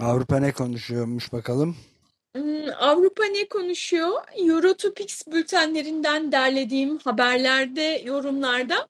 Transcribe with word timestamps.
Avrupa 0.00 0.38
ne 0.38 0.52
konuşuyormuş 0.52 1.32
bakalım? 1.32 1.76
Hmm, 2.36 2.68
Avrupa 2.78 3.24
ne 3.24 3.48
konuşuyor? 3.48 4.12
Eurotopics 4.36 5.22
bültenlerinden 5.26 6.32
derlediğim 6.32 6.98
haberlerde, 6.98 8.02
yorumlarda. 8.04 8.88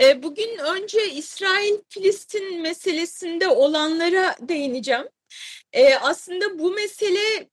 E, 0.00 0.22
bugün 0.22 0.58
önce 0.58 1.10
İsrail-Filistin 1.10 2.62
meselesinde 2.62 3.48
olanlara 3.48 4.36
değineceğim. 4.40 5.08
E, 5.72 5.94
aslında 5.94 6.58
bu 6.58 6.70
mesele 6.70 7.48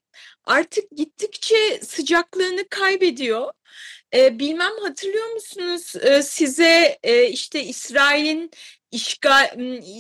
artık 0.46 0.92
gittikçe 0.92 1.80
sıcaklığını 1.84 2.70
kaybediyor. 2.70 3.52
E, 4.14 4.40
bilmem 4.40 4.72
hatırlıyor 4.82 5.28
musunuz 5.34 5.96
e, 5.96 6.22
size 6.22 7.00
e, 7.04 7.28
işte 7.30 7.64
İsrail'in 7.64 8.52
işgal 8.92 9.52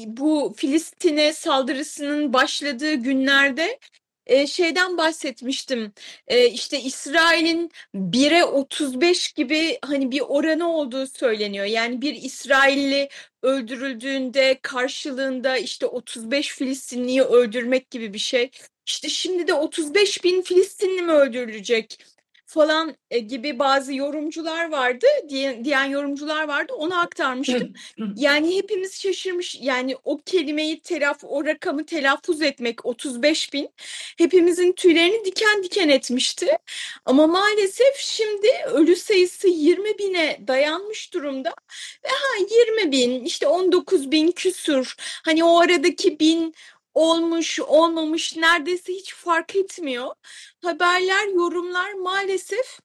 bu 0.08 0.54
Filistin'e 0.58 1.34
saldırısının 1.34 2.34
başladığı 2.34 2.94
günlerde 2.94 3.80
e, 4.28 4.48
şeyden 4.48 4.98
bahsetmiştim. 4.98 5.94
E, 6.28 6.50
işte 6.50 6.82
İsrail'in 6.82 7.72
1'e 7.96 8.44
35 8.44 9.34
gibi 9.34 9.80
hani 9.82 10.12
bir 10.12 10.22
oranı 10.22 10.70
olduğu 10.74 11.08
söyleniyor. 11.08 11.66
Yani 11.66 12.02
bir 12.02 12.16
İsrailli 12.16 13.10
öldürüldüğünde 13.44 14.60
karşılığında 14.62 15.58
işte 15.58 15.86
35 15.86 16.56
Filistinliyi 16.56 17.22
öldürmek 17.22 17.92
gibi 17.92 18.14
bir 18.14 18.20
şey. 18.20 18.52
İşte 18.86 19.10
şimdi 19.10 19.48
de 19.48 19.54
35 19.54 20.24
bin 20.24 20.42
Filistinli 20.42 21.02
mi 21.02 21.12
öldürülecek? 21.12 22.17
Falan 22.48 22.95
e, 23.12 23.20
gibi 23.20 23.59
bazı 23.59 23.94
yorumcular 23.94 24.72
vardı 24.72 25.06
diyen, 25.30 25.66
diyen 25.66 25.86
yorumcular 25.86 26.48
vardı 26.48 26.73
onu 26.73 27.00
aktarmıştım. 27.00 27.73
yani 28.16 28.58
hepimiz 28.58 29.02
şaşırmış 29.02 29.58
yani 29.62 29.95
o 30.04 30.17
kelimeyi 30.26 30.80
telaf 30.80 31.23
o 31.23 31.45
rakamı 31.45 31.86
telaffuz 31.86 32.42
etmek 32.42 32.86
35 32.86 33.54
bin 33.54 33.70
hepimizin 34.17 34.72
tüylerini 34.72 35.26
diken 35.26 35.64
diken 35.64 35.89
etmişti. 35.89 36.48
Ama 37.06 37.27
maalesef 37.27 37.95
şimdi 37.98 38.48
ölü 38.73 38.95
sayısı 38.95 39.48
20 39.48 39.98
bine 39.98 40.39
dayanmış 40.48 41.14
durumda 41.14 41.49
ve 42.05 42.10
ha 42.10 42.45
20 42.77 42.92
bin 42.92 43.26
işte 43.26 43.48
19 43.48 44.11
bin 44.11 44.32
küsur 44.32 44.95
hani 45.26 45.43
o 45.43 45.60
aradaki 45.60 46.20
bin 46.20 46.54
olmuş 46.98 47.60
olmamış 47.60 48.36
neredeyse 48.38 48.94
hiç 48.94 49.14
fark 49.14 49.56
etmiyor. 49.56 50.08
Haberler, 50.64 51.28
yorumlar 51.28 51.94
maalesef 51.94 52.80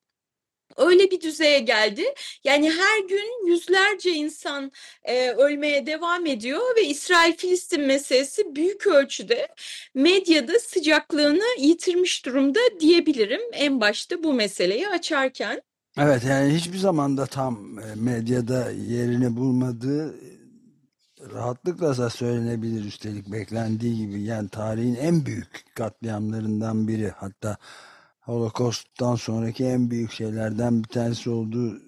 öyle 0.76 1.10
bir 1.10 1.20
düzeye 1.20 1.58
geldi. 1.58 2.04
Yani 2.44 2.70
her 2.70 3.08
gün 3.08 3.46
yüzlerce 3.46 4.10
insan 4.10 4.72
e, 5.04 5.30
ölmeye 5.30 5.86
devam 5.86 6.26
ediyor 6.26 6.76
ve 6.76 6.82
İsrail-Filistin 6.86 7.86
meselesi 7.86 8.54
büyük 8.56 8.86
ölçüde 8.86 9.48
medyada 9.94 10.58
sıcaklığını 10.58 11.58
yitirmiş 11.58 12.26
durumda 12.26 12.60
diyebilirim 12.80 13.40
en 13.52 13.80
başta 13.80 14.22
bu 14.22 14.32
meseleyi 14.32 14.88
açarken. 14.88 15.62
Evet 15.98 16.22
yani 16.28 16.54
hiçbir 16.54 16.78
zamanda 16.78 17.26
tam 17.26 17.78
e, 17.78 17.94
medyada 17.94 18.70
yerini 18.70 19.36
bulmadığı 19.36 20.14
rahatlıkla 21.30 21.98
da 21.98 22.10
söylenebilir 22.10 22.84
üstelik 22.84 23.32
beklendiği 23.32 23.96
gibi 23.96 24.22
yani 24.22 24.48
tarihin 24.48 24.94
en 24.94 25.26
büyük 25.26 25.64
katliamlarından 25.74 26.88
biri 26.88 27.10
hatta 27.10 27.56
Holocaust'tan 28.20 29.14
sonraki 29.14 29.64
en 29.64 29.90
büyük 29.90 30.12
şeylerden 30.12 30.82
bir 30.82 30.88
tanesi 30.88 31.30
olduğu 31.30 31.78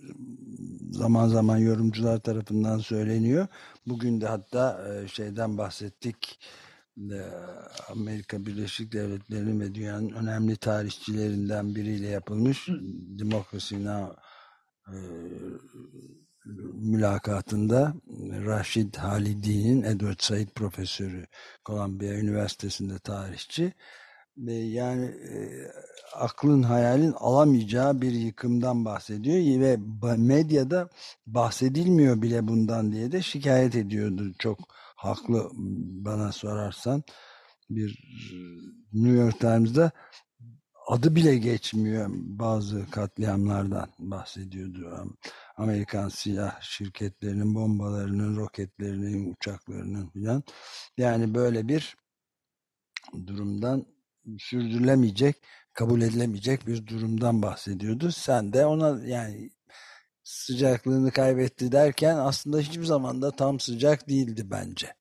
zaman 0.91 1.29
zaman 1.29 1.57
yorumcular 1.57 2.19
tarafından 2.19 2.79
söyleniyor. 2.79 3.47
Bugün 3.87 4.21
de 4.21 4.27
hatta 4.27 4.85
e, 4.89 5.09
şeyden 5.09 5.59
bahsettik. 5.59 6.41
E, 6.99 7.21
Amerika 7.91 8.47
Birleşik 8.47 8.93
Devletleri'nin 8.93 9.61
ve 9.61 9.75
dünyanın 9.75 10.11
önemli 10.11 10.57
tarihçilerinden 10.57 11.75
biriyle 11.75 12.07
yapılmış 12.07 12.69
Democracy 13.19 13.75
Now! 13.75 14.17
E, 16.47 16.51
mülakatında 16.75 17.95
Raşid 18.47 18.95
Halidi'nin 18.95 19.83
Edward 19.83 20.21
Said 20.21 20.49
profesörü 20.49 21.27
Columbia 21.67 22.15
Üniversitesi'nde 22.15 22.99
tarihçi 22.99 23.73
yani 24.53 25.05
e, 25.05 25.33
aklın 26.15 26.63
hayalin 26.63 27.13
alamayacağı 27.13 28.01
bir 28.03 28.13
yıkımdan 28.13 28.85
bahsediyor 28.85 29.61
ve 29.61 29.77
medyada 30.17 30.89
bahsedilmiyor 31.27 32.23
bile 32.23 32.49
bundan 32.49 32.93
diye 32.93 33.13
de 33.13 33.23
şikayet 33.23 33.75
ediyordu. 33.75 34.33
Çok 34.39 34.59
haklı 34.97 35.51
bana 36.05 36.33
sorarsan 36.33 37.03
bir 37.71 37.99
New 38.93 39.19
York 39.19 39.41
Times'da 39.41 39.91
adı 40.87 41.17
bile 41.17 41.37
geçmiyor 41.37 42.07
bazı 42.13 42.91
katliamlardan 42.91 43.89
bahsediyordu. 43.99 45.17
Amerikan 45.57 46.09
silah 46.09 46.61
şirketlerinin 46.61 47.55
bombalarının, 47.55 48.37
roketlerinin, 48.37 49.33
uçaklarının 49.33 50.09
filan. 50.09 50.43
Yani 50.99 51.35
böyle 51.35 51.69
bir 51.69 51.97
durumdan 53.27 53.87
sürdürülemeyecek, 54.39 55.37
kabul 55.73 56.01
edilemeyecek 56.03 56.67
bir 56.67 56.87
durumdan 56.87 57.43
bahsediyordu. 57.43 58.13
Sen 58.13 58.53
de 58.53 58.67
ona 58.67 59.07
yani 59.07 59.51
sıcaklığını 60.25 61.11
kaybetti 61.11 61.73
derken 61.73 62.17
aslında 62.17 62.59
hiçbir 62.59 62.85
zaman 62.85 63.23
da 63.23 63.31
tam 63.31 63.61
sıcak 63.61 64.09
değildi 64.09 64.51
bence. 64.51 64.95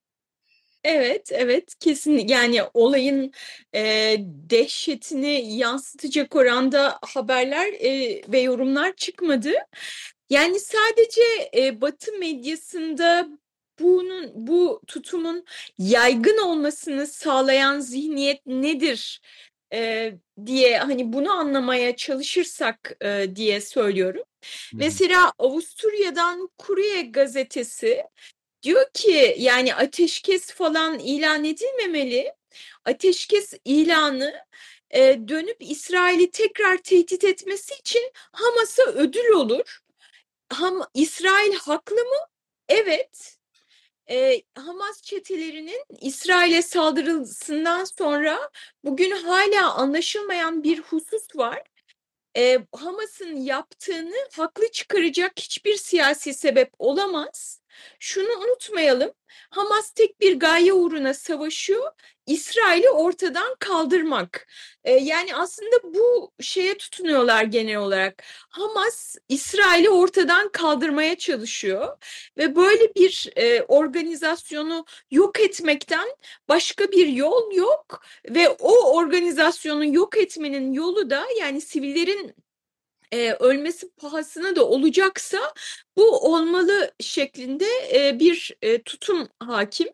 Evet, 0.84 1.32
evet 1.32 1.76
kesin 1.80 2.28
yani 2.28 2.62
olayın 2.74 3.32
e, 3.76 4.16
dehşetini 4.50 5.58
yansıtacak 5.58 6.36
oranda 6.36 7.00
haberler 7.02 7.74
e, 7.74 8.22
ve 8.28 8.40
yorumlar 8.40 8.96
çıkmadı. 8.96 9.52
Yani 10.30 10.60
sadece 10.60 11.22
e, 11.56 11.82
Batı 11.82 12.14
medyasında 12.14 13.28
bunun 13.80 14.32
bu 14.36 14.82
tutumun 14.88 15.46
yaygın 15.78 16.38
olmasını 16.38 17.08
sağlayan 17.08 17.80
zihniyet 17.80 18.46
nedir 18.46 19.22
e, 19.74 20.14
diye 20.46 20.78
hani 20.78 21.14
bunu 21.14 21.32
anlamaya 21.32 21.96
çalışırsak 21.96 22.98
e, 23.02 23.36
diye 23.36 23.62
söylüyorum. 23.62 24.24
Hmm. 24.72 24.80
Mesela 24.80 25.34
Avusturya'dan 25.38 26.50
Kurye 26.58 27.02
gazetesi 27.02 28.04
diyor 28.64 28.86
ki 28.94 29.36
yani 29.40 29.76
ateşkes 29.76 30.52
falan 30.52 31.00
ilan 31.00 31.44
edilmemeli. 31.44 32.34
Ateşkes 32.86 33.54
ilanı 33.66 34.34
e, 34.92 35.28
dönüp 35.28 35.58
İsrail'i 35.60 36.32
tekrar 36.32 36.78
tehdit 36.78 37.24
etmesi 37.24 37.74
için 37.74 38.12
Hamas'a 38.32 38.84
ödül 38.84 39.30
olur. 39.30 39.80
Ham, 40.50 40.82
İsrail 40.94 41.54
haklı 41.54 41.96
mı? 41.96 42.18
Evet. 42.70 43.38
E, 44.10 44.42
Hamas 44.56 45.02
çetelerinin 45.02 45.86
İsrail'e 46.02 46.62
saldırısından 46.62 47.86
sonra 47.86 48.52
bugün 48.84 49.12
hala 49.12 49.74
anlaşılmayan 49.74 50.64
bir 50.64 50.80
husus 50.80 51.36
var. 51.36 51.64
E, 52.38 52.60
Hamas'ın 52.76 53.36
yaptığını 53.36 54.16
haklı 54.36 54.72
çıkaracak 54.72 55.34
hiçbir 55.38 55.76
siyasi 55.76 56.34
sebep 56.34 56.72
olamaz. 56.80 57.63
Şunu 58.00 58.30
unutmayalım. 58.30 59.12
Hamas 59.50 59.92
tek 59.92 60.20
bir 60.20 60.40
gaye 60.40 60.74
uğruna 60.74 61.14
savaşıyor. 61.14 61.92
İsrail'i 62.28 62.90
ortadan 62.90 63.56
kaldırmak. 63.60 64.48
Ee, 64.84 64.92
yani 64.92 65.36
aslında 65.36 65.84
bu 65.84 66.32
şeye 66.42 66.78
tutunuyorlar 66.78 67.44
genel 67.44 67.78
olarak. 67.78 68.24
Hamas 68.50 69.16
İsrail'i 69.30 69.90
ortadan 69.90 70.50
kaldırmaya 70.50 71.18
çalışıyor 71.18 71.98
ve 72.38 72.56
böyle 72.56 72.96
bir 72.96 73.30
e, 73.36 73.62
organizasyonu 73.62 74.86
yok 75.12 75.40
etmekten 75.40 76.08
başka 76.50 76.92
bir 76.92 77.08
yol 77.08 77.54
yok 77.54 78.04
ve 78.30 78.50
o 78.50 78.96
organizasyonu 78.96 79.86
yok 79.96 80.18
etmenin 80.18 80.74
yolu 80.74 81.10
da 81.10 81.26
yani 81.40 81.62
sivillerin 81.62 82.36
e, 83.14 83.34
ölmesi 83.40 83.90
pahasına 83.92 84.56
da 84.56 84.68
olacaksa 84.68 85.54
bu 85.98 86.34
olmalı 86.34 86.92
şeklinde 87.00 87.66
e, 87.94 88.20
bir 88.20 88.56
e, 88.62 88.82
tutum 88.84 89.28
hakim. 89.40 89.88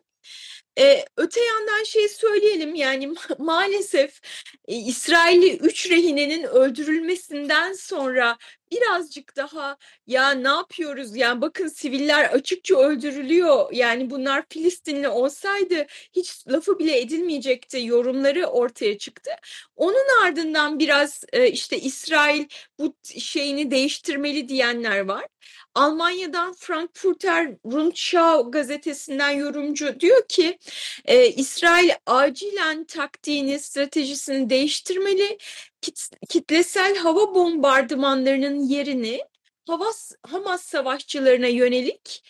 Ee, 0.78 1.04
öte 1.16 1.40
yandan 1.40 1.84
şey 1.84 2.08
söyleyelim 2.08 2.74
yani 2.74 3.06
ma 3.06 3.20
maalesef 3.38 4.20
e, 4.68 4.74
İsrailli 4.76 5.56
üç 5.56 5.90
rehinenin 5.90 6.42
öldürülmesinden 6.44 7.72
sonra 7.72 8.38
birazcık 8.72 9.36
daha 9.36 9.76
ya 10.06 10.30
ne 10.30 10.48
yapıyoruz 10.48 11.16
yani 11.16 11.40
bakın 11.40 11.68
siviller 11.68 12.24
açıkça 12.24 12.76
öldürülüyor 12.76 13.72
yani 13.72 14.10
bunlar 14.10 14.44
Filistinli 14.48 15.08
olsaydı 15.08 15.86
hiç 16.12 16.48
lafı 16.48 16.78
bile 16.78 17.00
edilmeyecekti 17.00 17.86
yorumları 17.86 18.46
ortaya 18.46 18.98
çıktı. 18.98 19.30
Onun 19.76 20.24
ardından 20.24 20.78
biraz 20.78 21.24
işte 21.52 21.80
İsrail 21.80 22.44
bu 22.78 22.96
şeyini 23.18 23.70
değiştirmeli 23.70 24.48
diyenler 24.48 25.00
var. 25.00 25.26
Almanya'dan 25.74 26.52
Frankfurter 26.52 27.50
Rundschau 27.66 28.50
gazetesinden 28.50 29.30
yorumcu 29.30 30.00
diyor 30.00 30.28
ki 30.28 30.58
e, 31.04 31.28
İsrail 31.28 31.90
acilen 32.06 32.84
taktiğini, 32.84 33.58
stratejisini 33.58 34.50
değiştirmeli. 34.50 35.38
Kit, 35.80 36.10
kitlesel 36.28 36.96
hava 36.96 37.34
bombardımanlarının 37.34 38.60
yerini 38.60 39.20
Havas, 39.66 40.12
Hamas 40.26 40.62
savaşçılarına 40.62 41.46
yönelik 41.46 42.22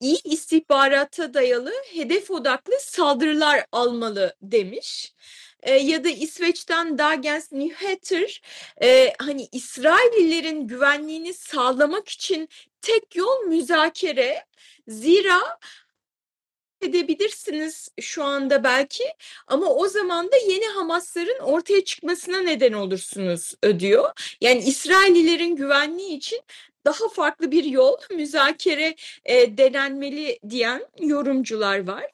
iyi 0.00 0.18
istihbarata 0.24 1.34
dayalı 1.34 1.72
hedef 1.92 2.30
odaklı 2.30 2.74
saldırılar 2.80 3.66
almalı 3.72 4.36
demiş. 4.42 5.14
E, 5.62 5.72
ya 5.72 6.04
da 6.04 6.08
İsveç'ten 6.08 6.98
Dagens 6.98 7.52
Nyheter 7.52 8.42
e, 8.82 9.12
hani 9.18 9.48
İsraillilerin 9.52 10.66
güvenliğini 10.68 11.34
sağlamak 11.34 12.08
için 12.08 12.48
tek 12.82 13.16
yol 13.16 13.40
müzakere. 13.46 14.44
Zira 14.88 15.58
edebilirsiniz 16.82 17.88
şu 18.00 18.24
anda 18.24 18.64
belki 18.64 19.04
ama 19.46 19.66
o 19.66 19.88
zaman 19.88 20.32
da 20.32 20.36
yeni 20.48 20.66
Hamasların 20.66 21.38
ortaya 21.38 21.84
çıkmasına 21.84 22.38
neden 22.38 22.72
olursunuz 22.72 23.54
diyor. 23.78 24.10
Yani 24.40 24.58
İsraillilerin 24.58 25.56
güvenliği 25.56 26.16
için 26.16 26.40
daha 26.84 27.08
farklı 27.08 27.50
bir 27.50 27.64
yol 27.64 27.96
müzakere 28.10 28.96
e, 29.24 29.58
denenmeli 29.58 30.38
diyen 30.50 30.86
yorumcular 31.00 31.86
var. 31.86 32.06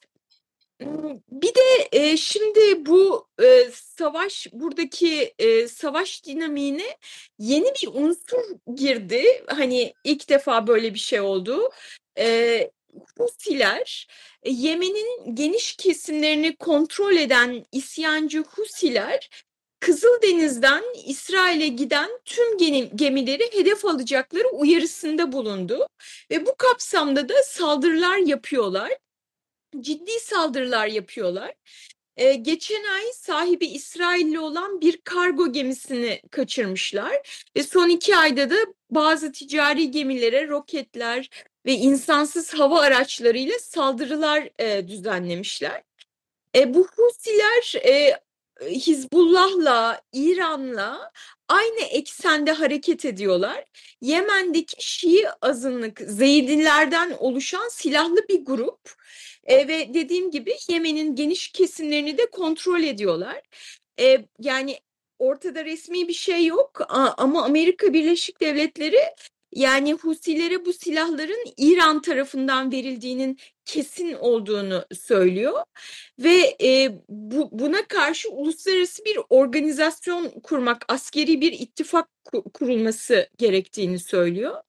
Bir 1.31 1.55
de 1.55 1.88
e, 1.93 2.17
şimdi 2.17 2.87
bu 2.87 3.28
e, 3.43 3.70
savaş 3.73 4.46
buradaki 4.52 5.34
e, 5.38 5.69
savaş 5.69 6.25
dinamiğine 6.25 6.96
yeni 7.38 7.67
bir 7.67 7.88
unsur 7.94 8.43
girdi. 8.75 9.44
Hani 9.46 9.94
ilk 10.05 10.28
defa 10.28 10.67
böyle 10.67 10.94
bir 10.94 10.99
şey 10.99 11.20
oldu. 11.20 11.70
E, 12.19 12.70
Husiler, 13.19 14.08
Yemen'in 14.44 15.34
geniş 15.34 15.76
kesimlerini 15.76 16.56
kontrol 16.56 17.17
eden 17.17 17.64
isyancı 17.72 18.38
Husiler 18.43 19.29
Kızıldeniz'den 19.81 20.84
İsrail'e 21.06 21.69
giden 21.69 22.11
tüm 22.25 22.58
gemileri 22.96 23.52
hedef 23.52 23.84
alacakları 23.84 24.49
uyarısında 24.49 25.32
bulundu 25.32 25.88
ve 26.31 26.46
bu 26.46 26.55
kapsamda 26.56 27.29
da 27.29 27.43
saldırılar 27.43 28.17
yapıyorlar 28.17 28.93
ciddi 29.81 30.20
saldırılar 30.20 30.87
yapıyorlar. 30.87 31.55
Ee, 32.17 32.34
geçen 32.34 32.84
ay 32.84 33.12
sahibi 33.12 33.67
İsrailli 33.67 34.38
olan 34.38 34.81
bir 34.81 34.96
kargo 34.96 35.52
gemisini 35.52 36.23
kaçırmışlar 36.31 37.46
ve 37.56 37.62
son 37.62 37.88
iki 37.88 38.17
ayda 38.17 38.50
da 38.50 38.56
bazı 38.90 39.32
ticari 39.32 39.90
gemilere 39.90 40.49
roketler 40.49 41.31
ve 41.67 41.73
insansız 41.73 42.55
hava 42.55 42.81
araçlarıyla 42.81 43.58
saldırılar 43.58 44.49
e, 44.58 44.88
düzenlemişler. 44.88 45.82
E, 46.56 46.75
bu 46.75 46.88
Husiler 46.96 47.75
e, 47.84 48.20
Hizbullah'la, 48.62 50.02
İran'la 50.12 51.12
aynı 51.49 51.81
eksende 51.81 52.52
hareket 52.52 53.05
ediyorlar. 53.05 53.64
Yemen'deki 54.00 54.76
Şii 54.79 55.26
azınlık 55.43 56.00
Zeydilerden 56.00 57.11
oluşan 57.19 57.69
silahlı 57.69 58.29
bir 58.29 58.44
grup 58.44 58.94
e, 59.46 59.69
ve 59.69 59.94
dediğim 59.94 60.31
gibi 60.31 60.56
Yemen'in 60.69 61.16
geniş 61.16 61.48
kesimlerini 61.48 62.19
de 62.19 62.31
kontrol 62.31 62.82
ediyorlar. 62.82 63.43
E, 64.00 64.25
yani 64.40 64.78
ortada 65.19 65.64
resmi 65.64 66.08
bir 66.08 66.12
şey 66.12 66.46
yok 66.46 66.81
ama 67.19 67.44
Amerika 67.44 67.93
Birleşik 67.93 68.40
Devletleri 68.40 69.00
yani 69.52 69.93
Husilere 69.93 70.64
bu 70.64 70.72
silahların 70.72 71.44
İran 71.56 72.02
tarafından 72.02 72.72
verildiğinin 72.72 73.38
kesin 73.64 74.12
olduğunu 74.12 74.84
söylüyor 74.93 75.62
ve 76.19 76.56
e, 76.62 76.93
bu, 77.08 77.48
buna 77.52 77.87
karşı 77.88 78.31
uluslararası 78.31 79.04
bir 79.04 79.19
organizasyon 79.31 80.31
kurmak, 80.43 80.84
askeri 80.88 81.40
bir 81.40 81.52
ittifak 81.52 82.08
kurulması 82.54 83.28
gerektiğini 83.38 83.98
söylüyor. 83.98 84.62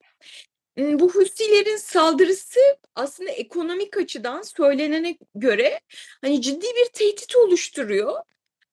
Bu 0.77 1.12
Husilerin 1.12 1.77
saldırısı 1.77 2.59
aslında 2.95 3.31
ekonomik 3.31 3.97
açıdan 3.97 4.41
söylenene 4.41 5.18
göre 5.35 5.79
hani 6.21 6.41
ciddi 6.41 6.65
bir 6.65 6.85
tehdit 6.94 7.35
oluşturuyor. 7.35 8.13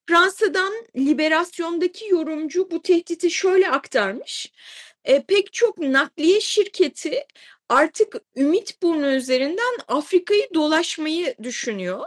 Fransa'dan 0.08 0.74
Liberasyon'daki 0.96 2.08
yorumcu 2.08 2.70
bu 2.70 2.82
tehditi 2.82 3.30
şöyle 3.30 3.70
aktarmış. 3.70 4.52
E, 5.04 5.22
pek 5.22 5.52
çok 5.52 5.78
nakliye 5.78 6.40
şirketi 6.40 7.24
artık 7.68 8.16
Ümitburnu 8.36 9.14
üzerinden 9.14 9.76
Afrika'yı 9.88 10.48
dolaşmayı 10.54 11.34
düşünüyor. 11.42 12.00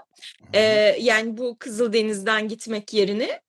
E, 0.54 0.62
yani 1.00 1.38
bu 1.38 1.58
Kızıldeniz'den 1.60 2.48
gitmek 2.48 2.94
yerine. 2.94 3.42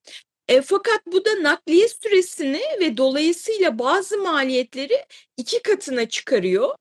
E, 0.48 0.62
fakat 0.62 1.06
bu 1.06 1.24
da 1.24 1.42
nakliye 1.42 1.88
süresini 1.88 2.62
ve 2.80 2.96
dolayısıyla 2.96 3.78
bazı 3.78 4.18
maliyetleri 4.18 5.04
iki 5.36 5.62
katına 5.62 6.08
çıkarıyor. 6.08 6.74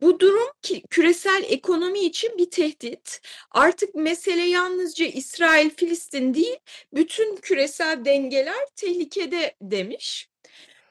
Bu 0.00 0.20
durum 0.20 0.48
ki, 0.62 0.82
küresel 0.90 1.44
ekonomi 1.48 2.00
için 2.00 2.38
bir 2.38 2.50
tehdit. 2.50 3.20
Artık 3.50 3.94
mesele 3.94 4.42
yalnızca 4.42 5.06
İsrail-Filistin 5.06 6.34
değil, 6.34 6.58
bütün 6.94 7.36
küresel 7.36 8.04
dengeler 8.04 8.66
tehlikede 8.76 9.56
demiş. 9.60 10.28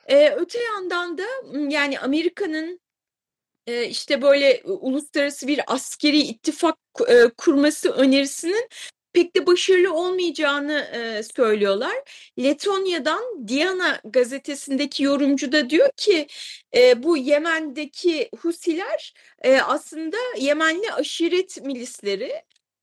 Ee, 0.08 0.30
öte 0.30 0.64
yandan 0.64 1.18
da 1.18 1.26
yani 1.70 2.00
Amerika'nın 2.00 2.80
e, 3.68 3.86
işte 3.88 4.22
böyle 4.22 4.62
uluslararası 4.66 5.48
bir 5.48 5.62
askeri 5.68 6.20
ittifak 6.20 6.78
e, 7.08 7.30
kurması 7.38 7.92
önerisinin 7.92 8.70
pek 9.14 9.36
de 9.36 9.46
başarılı 9.46 9.94
olmayacağını 9.94 10.80
e, 10.94 11.24
söylüyorlar. 11.24 11.96
Letonya'dan 12.40 13.48
Diana 13.48 14.02
gazetesindeki 14.04 15.04
yorumcu 15.04 15.52
da 15.52 15.70
diyor 15.70 15.90
ki 15.98 16.28
e, 16.76 17.04
bu 17.04 17.18
Yemen'deki 17.18 18.30
Husiler 18.40 19.14
e, 19.42 19.58
aslında 19.62 20.18
Yemenli 20.38 20.94
aşiret 20.94 21.62
milisleri 21.66 22.34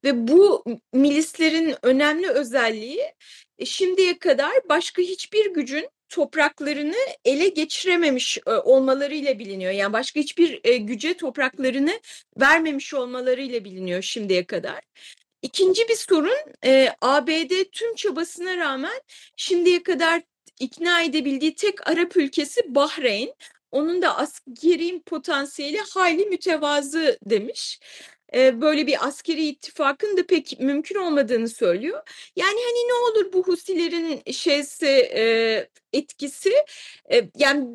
ve 0.04 0.28
bu 0.28 0.64
milislerin 0.92 1.74
önemli 1.82 2.30
özelliği 2.30 3.04
e, 3.58 3.66
şimdiye 3.66 4.18
kadar 4.18 4.52
başka 4.68 5.02
hiçbir 5.02 5.54
gücün 5.54 5.88
topraklarını 6.08 6.96
ele 7.24 7.48
geçirememiş 7.48 8.38
e, 8.46 8.50
olmalarıyla 8.50 9.38
biliniyor. 9.38 9.72
Yani 9.72 9.92
başka 9.92 10.20
hiçbir 10.20 10.60
e, 10.64 10.76
güce 10.76 11.14
topraklarını 11.14 12.00
vermemiş 12.40 12.94
olmalarıyla 12.94 13.64
biliniyor 13.64 14.02
şimdiye 14.02 14.44
kadar. 14.46 14.80
İkinci 15.42 15.88
bir 15.88 15.96
sorun 15.96 16.38
e, 16.64 16.88
ABD 17.00 17.64
tüm 17.72 17.94
çabasına 17.94 18.56
rağmen 18.56 19.00
şimdiye 19.36 19.82
kadar 19.82 20.22
ikna 20.60 21.02
edebildiği 21.02 21.54
tek 21.54 21.88
Arap 21.88 22.16
ülkesi 22.16 22.74
Bahreyn. 22.74 23.34
Onun 23.70 24.02
da 24.02 24.18
askeri 24.18 25.02
potansiyeli 25.02 25.78
hayli 25.78 26.26
mütevazı 26.26 27.18
demiş. 27.24 27.80
Böyle 28.34 28.86
bir 28.86 29.06
askeri 29.06 29.46
ittifakın 29.46 30.16
da 30.16 30.26
pek 30.26 30.60
mümkün 30.60 30.94
olmadığını 30.94 31.48
söylüyor. 31.48 32.02
Yani 32.36 32.60
hani 32.64 32.88
ne 32.88 32.94
olur 32.94 33.32
bu 33.32 33.42
Husilerin 33.42 34.32
şeysi 34.32 34.88
etkisi 35.92 36.52
yani 37.36 37.68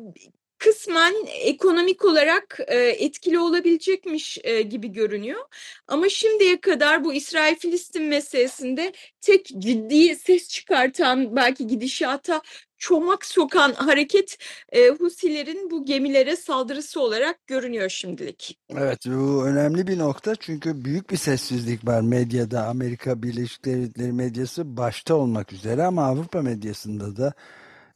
kısmen 0.58 1.14
ekonomik 1.26 2.04
olarak 2.04 2.58
e, 2.66 2.76
etkili 2.78 3.38
olabilecekmiş 3.38 4.38
e, 4.44 4.62
gibi 4.62 4.92
görünüyor. 4.92 5.40
Ama 5.88 6.08
şimdiye 6.08 6.60
kadar 6.60 7.04
bu 7.04 7.14
İsrail-Filistin 7.14 8.02
meselesinde 8.02 8.92
tek 9.20 9.46
ciddi 9.46 10.16
ses 10.16 10.48
çıkartan 10.48 11.36
belki 11.36 11.66
gidişata 11.66 12.42
çomak 12.78 13.26
sokan 13.26 13.72
hareket 13.72 14.38
e, 14.72 14.88
Husilerin 14.88 15.70
bu 15.70 15.84
gemilere 15.84 16.36
saldırısı 16.36 17.00
olarak 17.00 17.46
görünüyor 17.46 17.88
şimdilik. 17.88 18.58
Evet 18.70 18.98
bu 19.06 19.46
önemli 19.46 19.86
bir 19.86 19.98
nokta 19.98 20.34
çünkü 20.36 20.84
büyük 20.84 21.10
bir 21.10 21.16
sessizlik 21.16 21.86
var 21.86 22.00
medyada 22.00 22.66
Amerika 22.66 23.22
Birleşik 23.22 23.64
Devletleri 23.64 24.12
medyası 24.12 24.76
başta 24.76 25.14
olmak 25.14 25.52
üzere 25.52 25.84
ama 25.84 26.04
Avrupa 26.06 26.42
medyasında 26.42 27.16
da 27.16 27.32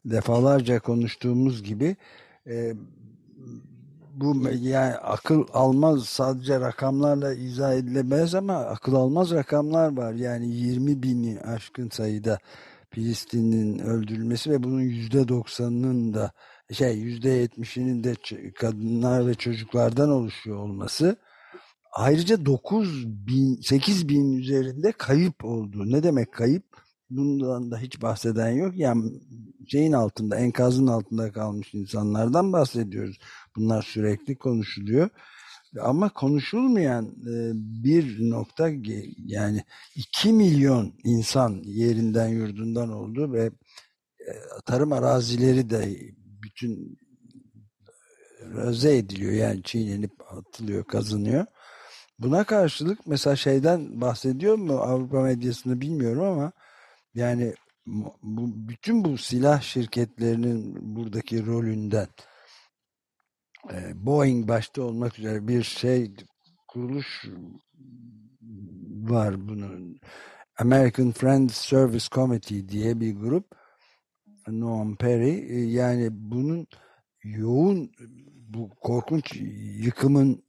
defalarca 0.04 0.80
konuştuğumuz 0.80 1.62
gibi 1.62 1.96
e, 2.46 2.74
bu 4.14 4.48
yani 4.60 4.94
akıl 4.94 5.44
almaz 5.52 6.04
sadece 6.04 6.60
rakamlarla 6.60 7.34
izah 7.34 7.74
edilemez 7.74 8.34
ama 8.34 8.56
akıl 8.56 8.94
almaz 8.94 9.30
rakamlar 9.30 9.96
var. 9.96 10.12
Yani 10.12 10.48
20 10.48 11.02
bini 11.02 11.40
aşkın 11.40 11.88
sayıda 11.88 12.38
Filistin'in 12.90 13.78
öldürülmesi 13.78 14.50
ve 14.50 14.62
bunun 14.62 14.80
yüzde 14.80 15.28
doksanının 15.28 16.14
da 16.14 16.32
şey 16.72 16.98
yüzde 16.98 17.28
yetmişinin 17.28 18.04
de 18.04 18.14
kadınlar 18.52 19.26
ve 19.26 19.34
çocuklardan 19.34 20.10
oluşuyor 20.10 20.56
olması. 20.56 21.16
Ayrıca 21.92 22.46
9 22.46 23.06
bin, 23.06 23.60
8 23.62 24.08
bin 24.08 24.32
üzerinde 24.32 24.92
kayıp 24.92 25.44
olduğu. 25.44 25.90
Ne 25.90 26.02
demek 26.02 26.32
kayıp? 26.32 26.64
Bundan 27.10 27.70
da 27.70 27.78
hiç 27.78 28.02
bahseden 28.02 28.50
yok. 28.50 28.76
Yani 28.76 29.12
şeyin 29.68 29.92
altında, 29.92 30.36
enkazın 30.36 30.86
altında 30.86 31.32
kalmış 31.32 31.74
insanlardan 31.74 32.52
bahsediyoruz. 32.52 33.18
Bunlar 33.56 33.82
sürekli 33.82 34.36
konuşuluyor. 34.36 35.10
Ama 35.80 36.08
konuşulmayan 36.08 37.04
e, 37.06 37.52
bir 37.84 38.30
nokta 38.30 38.70
yani 39.26 39.64
2 39.96 40.32
milyon 40.32 40.94
insan 41.04 41.62
yerinden 41.64 42.28
yurdundan 42.28 42.92
oldu 42.92 43.32
ve 43.32 43.50
e, 44.20 44.32
tarım 44.66 44.92
arazileri 44.92 45.70
de 45.70 45.96
bütün 46.42 46.98
röze 48.54 48.96
ediliyor 48.96 49.32
yani 49.32 49.62
çiğnenip 49.62 50.12
atılıyor, 50.32 50.84
kazınıyor. 50.84 51.46
Buna 52.18 52.44
karşılık 52.44 53.06
mesela 53.06 53.36
şeyden 53.36 54.00
bahsediyor 54.00 54.54
mu 54.54 54.72
Avrupa 54.72 55.20
medyasını 55.20 55.80
bilmiyorum 55.80 56.22
ama 56.22 56.52
yani 57.14 57.54
bu, 57.86 58.68
bütün 58.68 59.04
bu 59.04 59.18
silah 59.18 59.60
şirketlerinin 59.60 60.76
buradaki 60.96 61.46
rolünden 61.46 62.08
Boeing 63.94 64.48
başta 64.48 64.82
olmak 64.82 65.18
üzere 65.18 65.48
bir 65.48 65.62
şey 65.62 66.14
kuruluş 66.68 67.26
var 68.90 69.48
bunun. 69.48 70.00
American 70.58 71.10
Friends 71.12 71.56
Service 71.56 72.06
Committee 72.12 72.68
diye 72.68 73.00
bir 73.00 73.16
grup. 73.16 73.46
Noam 74.48 74.96
Perry 74.96 75.70
yani 75.70 76.08
bunun 76.12 76.66
yoğun 77.24 77.92
bu 78.48 78.70
korkunç 78.80 79.36
yıkımın 79.84 80.44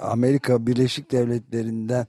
Amerika 0.00 0.66
Birleşik 0.66 1.12
Devletleri'nden 1.12 2.06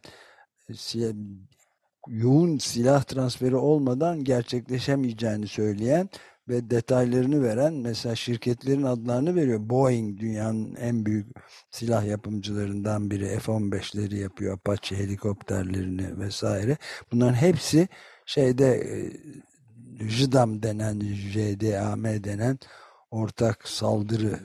yoğun 2.10 2.58
silah 2.58 3.04
transferi 3.04 3.56
olmadan 3.56 4.24
gerçekleşemeyeceğini 4.24 5.48
söyleyen 5.48 6.10
ve 6.50 6.70
detaylarını 6.70 7.44
veren 7.44 7.74
mesela 7.74 8.16
şirketlerin 8.16 8.84
adlarını 8.84 9.36
veriyor. 9.36 9.60
Boeing 9.62 10.20
dünyanın 10.20 10.76
en 10.76 11.06
büyük 11.06 11.28
silah 11.72 12.06
yapımcılarından 12.06 13.12
biri 13.12 13.40
F-15'leri 13.40 14.16
yapıyor. 14.16 14.54
Apache 14.54 14.98
helikopterlerini 14.98 16.20
vesaire. 16.20 16.78
Bunların 17.12 17.34
hepsi 17.34 17.88
şeyde 18.26 18.76
e, 18.76 19.14
JDAM 20.10 20.64
denen 20.64 21.00
JDAM 21.00 22.04
denen 22.04 22.60
ortak 23.12 23.68
saldırı 23.68 24.40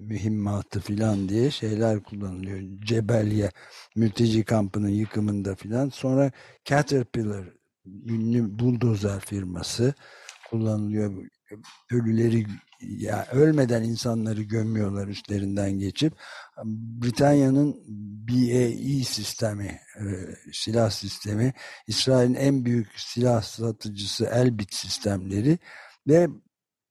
mühimmatı 0.00 0.80
filan 0.80 1.28
diye 1.28 1.50
şeyler 1.50 2.02
kullanılıyor. 2.02 2.60
Cebelye 2.80 3.50
mülteci 3.96 4.44
kampının 4.44 4.88
yıkımında 4.88 5.54
filan. 5.54 5.88
Sonra 5.88 6.32
Caterpillar 6.64 7.44
ünlü 7.86 8.58
buldozer 8.58 9.20
firması 9.20 9.94
kullanılıyor. 10.50 11.24
Ölüleri 11.90 12.46
ya 12.80 13.26
ölmeden 13.32 13.82
insanları 13.82 14.42
gömüyorlar 14.42 15.08
üstlerinden 15.08 15.72
geçip. 15.72 16.12
Britanya'nın 16.64 17.76
BAE 18.28 19.04
sistemi, 19.04 19.80
e, 19.96 20.04
silah 20.52 20.90
sistemi, 20.90 21.52
İsrail'in 21.86 22.34
en 22.34 22.64
büyük 22.64 22.88
silah 22.96 23.42
satıcısı 23.42 24.24
Elbit 24.24 24.74
sistemleri 24.74 25.58
ve 26.08 26.28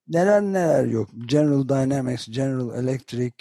neler 0.10 0.42
neler 0.42 0.86
yok. 0.86 1.10
General 1.26 1.70
Dynamics, 1.70 2.28
General 2.28 2.84
Electric, 2.84 3.36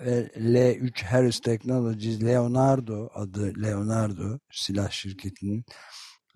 e, 0.00 0.10
L3 0.36 1.04
Harris 1.04 1.40
Technologies, 1.40 2.22
Leonardo 2.22 3.08
adı 3.14 3.62
Leonardo 3.62 4.38
silah 4.50 4.90
şirketinin, 4.90 5.64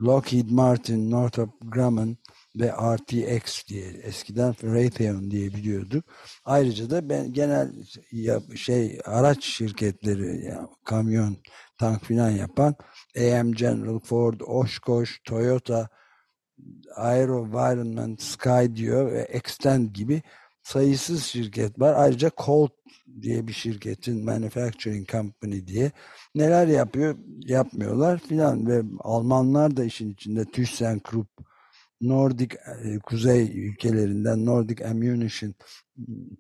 Lockheed 0.01 0.51
Martin, 0.51 1.11
Northrop 1.11 1.51
Grumman, 1.63 2.17
ve 2.57 2.73
RTX 2.97 3.67
diye 3.69 3.87
eskiden 3.89 4.55
Raytheon 4.63 5.31
diye 5.31 5.55
biliyorduk. 5.55 6.05
Ayrıca 6.45 6.91
da 6.91 7.09
ben 7.09 7.33
genel 7.33 7.73
şey 8.57 9.01
araç 9.05 9.45
şirketleri 9.45 10.45
yani 10.45 10.69
kamyon, 10.85 11.37
tank 11.79 12.05
filan 12.05 12.31
yapan 12.31 12.77
AM 13.17 13.53
General, 13.53 13.99
Ford, 13.99 14.41
Oshkosh, 14.41 15.21
Toyota, 15.25 15.89
AeroVironment, 16.97 18.23
Skydio 18.23 19.07
ve 19.07 19.21
Extend 19.21 19.95
gibi 19.95 20.23
sayısız 20.63 21.25
şirket 21.25 21.81
var. 21.81 21.95
Ayrıca 21.95 22.31
Colt 22.37 22.73
diye 23.23 23.47
bir 23.47 23.53
şirketin 23.53 24.25
Manufacturing 24.25 25.09
Company 25.09 25.67
diye 25.67 25.93
neler 26.35 26.67
yapıyor 26.67 27.17
yapmıyorlar 27.45 28.19
filan 28.19 28.67
ve 28.67 28.83
Almanlar 29.01 29.77
da 29.77 29.85
işin 29.85 30.11
içinde 30.11 30.45
ThyssenKrupp 30.45 31.31
Nordic 32.01 32.57
e, 32.85 32.99
kuzey 32.99 33.69
ülkelerinden 33.69 34.47
Nordic 34.47 34.87
Ammunition 34.87 35.55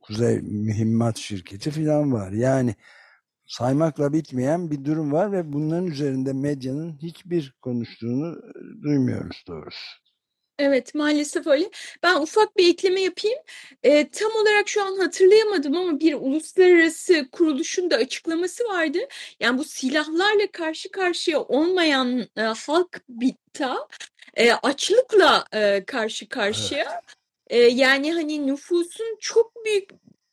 kuzey 0.02 0.40
mühimmat 0.40 1.16
şirketi 1.16 1.70
falan 1.70 2.12
var. 2.12 2.32
Yani 2.32 2.74
saymakla 3.46 4.12
bitmeyen 4.12 4.70
bir 4.70 4.84
durum 4.84 5.12
var 5.12 5.32
ve 5.32 5.52
bunların 5.52 5.86
üzerinde 5.86 6.32
medyanın 6.32 6.98
hiçbir 7.02 7.56
konuştuğunu 7.62 8.38
e, 8.38 8.82
duymuyoruz 8.82 9.44
doğrusu. 9.48 10.07
Evet 10.58 10.94
maalesef 10.94 11.46
öyle. 11.46 11.70
Ben 12.02 12.14
ufak 12.14 12.56
bir 12.56 12.68
ekleme 12.68 13.00
yapayım. 13.00 13.38
E, 13.82 14.08
tam 14.10 14.32
olarak 14.32 14.68
şu 14.68 14.84
an 14.84 14.96
hatırlayamadım 14.96 15.76
ama 15.76 16.00
bir 16.00 16.14
uluslararası 16.14 17.28
kuruluşun 17.32 17.90
da 17.90 17.96
açıklaması 17.96 18.64
vardı. 18.64 18.98
Yani 19.40 19.58
bu 19.58 19.64
silahlarla 19.64 20.46
karşı 20.52 20.90
karşıya 20.90 21.40
olmayan 21.40 22.28
e, 22.36 22.40
halk 22.40 23.00
bitta 23.08 23.88
e, 24.36 24.52
açlıkla 24.52 25.44
e, 25.52 25.84
karşı 25.84 26.28
karşıya. 26.28 26.84
Evet. 26.84 27.04
E, 27.50 27.58
yani 27.58 28.12
hani 28.12 28.46
nüfusun 28.46 29.16
çok 29.20 29.64
büyük 29.64 29.90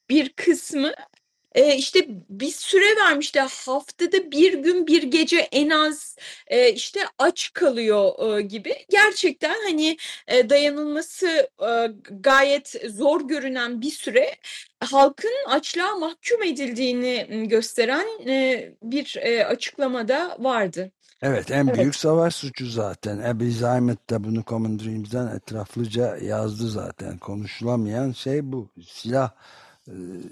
bir 0.09 0.29
kısmı 0.29 0.93
e, 1.55 1.75
işte 1.75 2.07
bir 2.29 2.51
süre 2.51 2.95
vermişti 2.95 3.39
haftada 3.39 4.31
bir 4.31 4.53
gün 4.53 4.87
bir 4.87 5.03
gece 5.03 5.37
en 5.37 5.69
az 5.69 6.15
e, 6.47 6.71
işte 6.71 6.99
aç 7.19 7.53
kalıyor 7.53 8.37
e, 8.37 8.41
gibi 8.41 8.75
gerçekten 8.89 9.55
hani 9.63 9.97
e, 10.27 10.49
dayanılması 10.49 11.49
e, 11.61 11.91
gayet 12.09 12.75
zor 12.89 13.27
görünen 13.27 13.81
bir 13.81 13.91
süre 13.91 14.35
halkın 14.79 15.45
açlığa 15.47 15.95
mahkum 15.95 16.43
edildiğini 16.43 17.47
gösteren 17.47 18.27
e, 18.27 18.71
bir 18.83 19.15
e, 19.21 19.45
açıklamada 19.45 20.37
vardı. 20.39 20.91
Evet 21.21 21.51
en 21.51 21.67
evet. 21.67 21.77
büyük 21.77 21.95
savaş 21.95 22.35
suçu 22.35 22.65
zaten. 22.65 23.17
Abby 23.17 23.49
Zaymet 23.49 24.09
de 24.09 24.23
bunu 24.23 24.43
Common 24.47 24.79
Dreams'den 24.79 25.35
etraflıca 25.35 26.17
yazdı 26.17 26.69
zaten. 26.69 27.17
Konuşulamayan 27.17 28.11
şey 28.11 28.51
bu. 28.51 28.69
Silah 28.87 29.31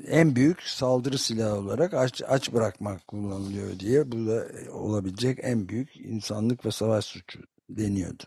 en 0.07 0.35
büyük 0.35 0.63
saldırı 0.63 1.17
silahı 1.17 1.55
olarak 1.55 1.93
aç, 1.93 2.21
aç 2.27 2.53
bırakmak 2.53 3.07
kullanılıyor 3.07 3.79
diye. 3.79 4.11
Bu 4.11 4.27
da 4.27 4.47
olabilecek 4.71 5.39
en 5.41 5.69
büyük 5.69 5.97
insanlık 5.97 6.65
ve 6.65 6.71
savaş 6.71 7.05
suçu 7.05 7.39
deniyordu. 7.69 8.23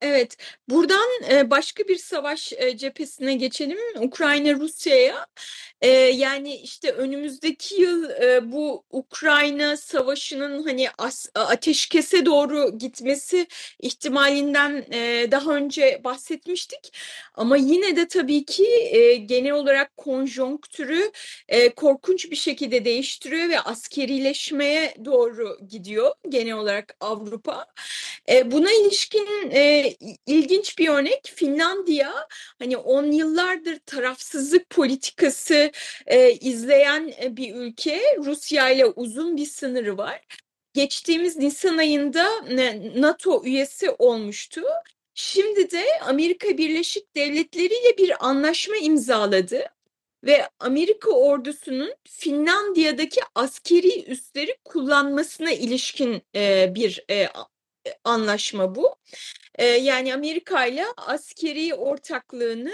Evet, 0.00 0.36
buradan 0.68 1.08
e, 1.30 1.50
başka 1.50 1.84
bir 1.84 1.96
savaş 1.96 2.52
e, 2.52 2.76
cephesine 2.76 3.34
geçelim. 3.34 3.78
Ukrayna 4.00 4.54
Rusya'ya. 4.54 5.26
E, 5.84 5.88
yani 5.90 6.56
işte 6.56 6.92
önümüzdeki 6.92 7.80
yıl 7.80 8.10
e, 8.10 8.52
bu 8.52 8.84
Ukrayna 8.90 9.76
savaşının 9.76 10.62
hani 10.62 10.88
as, 10.98 11.26
ateşkese 11.34 12.26
doğru 12.26 12.78
gitmesi 12.78 13.46
ihtimalinden 13.80 14.86
e, 14.92 15.28
daha 15.30 15.54
önce 15.54 16.00
bahsetmiştik. 16.04 16.98
Ama 17.34 17.56
yine 17.56 17.96
de 17.96 18.08
tabii 18.08 18.44
ki 18.44 18.66
e, 18.90 19.14
genel 19.14 19.52
olarak 19.52 19.96
konjonktürü 19.96 21.10
e, 21.48 21.68
korkunç 21.68 22.30
bir 22.30 22.36
şekilde 22.36 22.84
değiştiriyor 22.84 23.48
ve 23.48 23.60
askerileşmeye 23.60 24.94
doğru 25.04 25.58
gidiyor 25.68 26.12
genel 26.28 26.54
olarak 26.54 26.96
Avrupa. 27.00 27.66
E, 28.28 28.50
buna 28.50 28.72
ilişkin 28.72 29.50
e, 29.50 29.94
ilginç 30.26 30.78
bir 30.78 30.88
örnek 30.88 31.32
Finlandiya 31.34 32.28
hani 32.58 32.76
on 32.76 33.12
yıllardır 33.12 33.78
tarafsızlık 33.78 34.70
politikası 34.70 35.70
e, 36.06 36.32
izleyen 36.32 37.12
bir 37.30 37.54
ülke 37.54 38.02
Rusya 38.18 38.70
ile 38.70 38.86
uzun 38.86 39.36
bir 39.36 39.46
sınırı 39.46 39.98
var. 39.98 40.20
Geçtiğimiz 40.74 41.36
Nisan 41.36 41.78
ayında 41.78 42.26
NATO 42.96 43.44
üyesi 43.44 43.90
olmuştu. 43.90 44.62
Şimdi 45.14 45.70
de 45.70 45.84
Amerika 46.00 46.58
Birleşik 46.58 47.16
Devletleri 47.16 47.74
ile 47.74 47.98
bir 47.98 48.26
anlaşma 48.28 48.76
imzaladı 48.76 49.64
ve 50.24 50.48
Amerika 50.58 51.10
ordusunun 51.10 51.94
Finlandiya'daki 52.04 53.20
askeri 53.34 54.04
üsleri 54.04 54.56
kullanmasına 54.64 55.50
ilişkin 55.50 56.22
e, 56.34 56.74
bir 56.74 57.04
e, 57.10 57.28
anlaşma 58.04 58.74
bu. 58.74 58.96
Yani 59.58 60.14
Amerika 60.14 60.66
ile 60.66 60.84
askeri 60.96 61.74
ortaklığını 61.74 62.72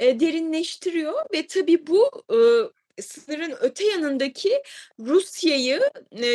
derinleştiriyor 0.00 1.14
ve 1.34 1.46
tabii 1.46 1.86
bu 1.86 2.10
e, 2.30 2.38
sınırın 3.02 3.54
öte 3.60 3.84
yanındaki 3.84 4.62
Rusya'yı 5.00 5.80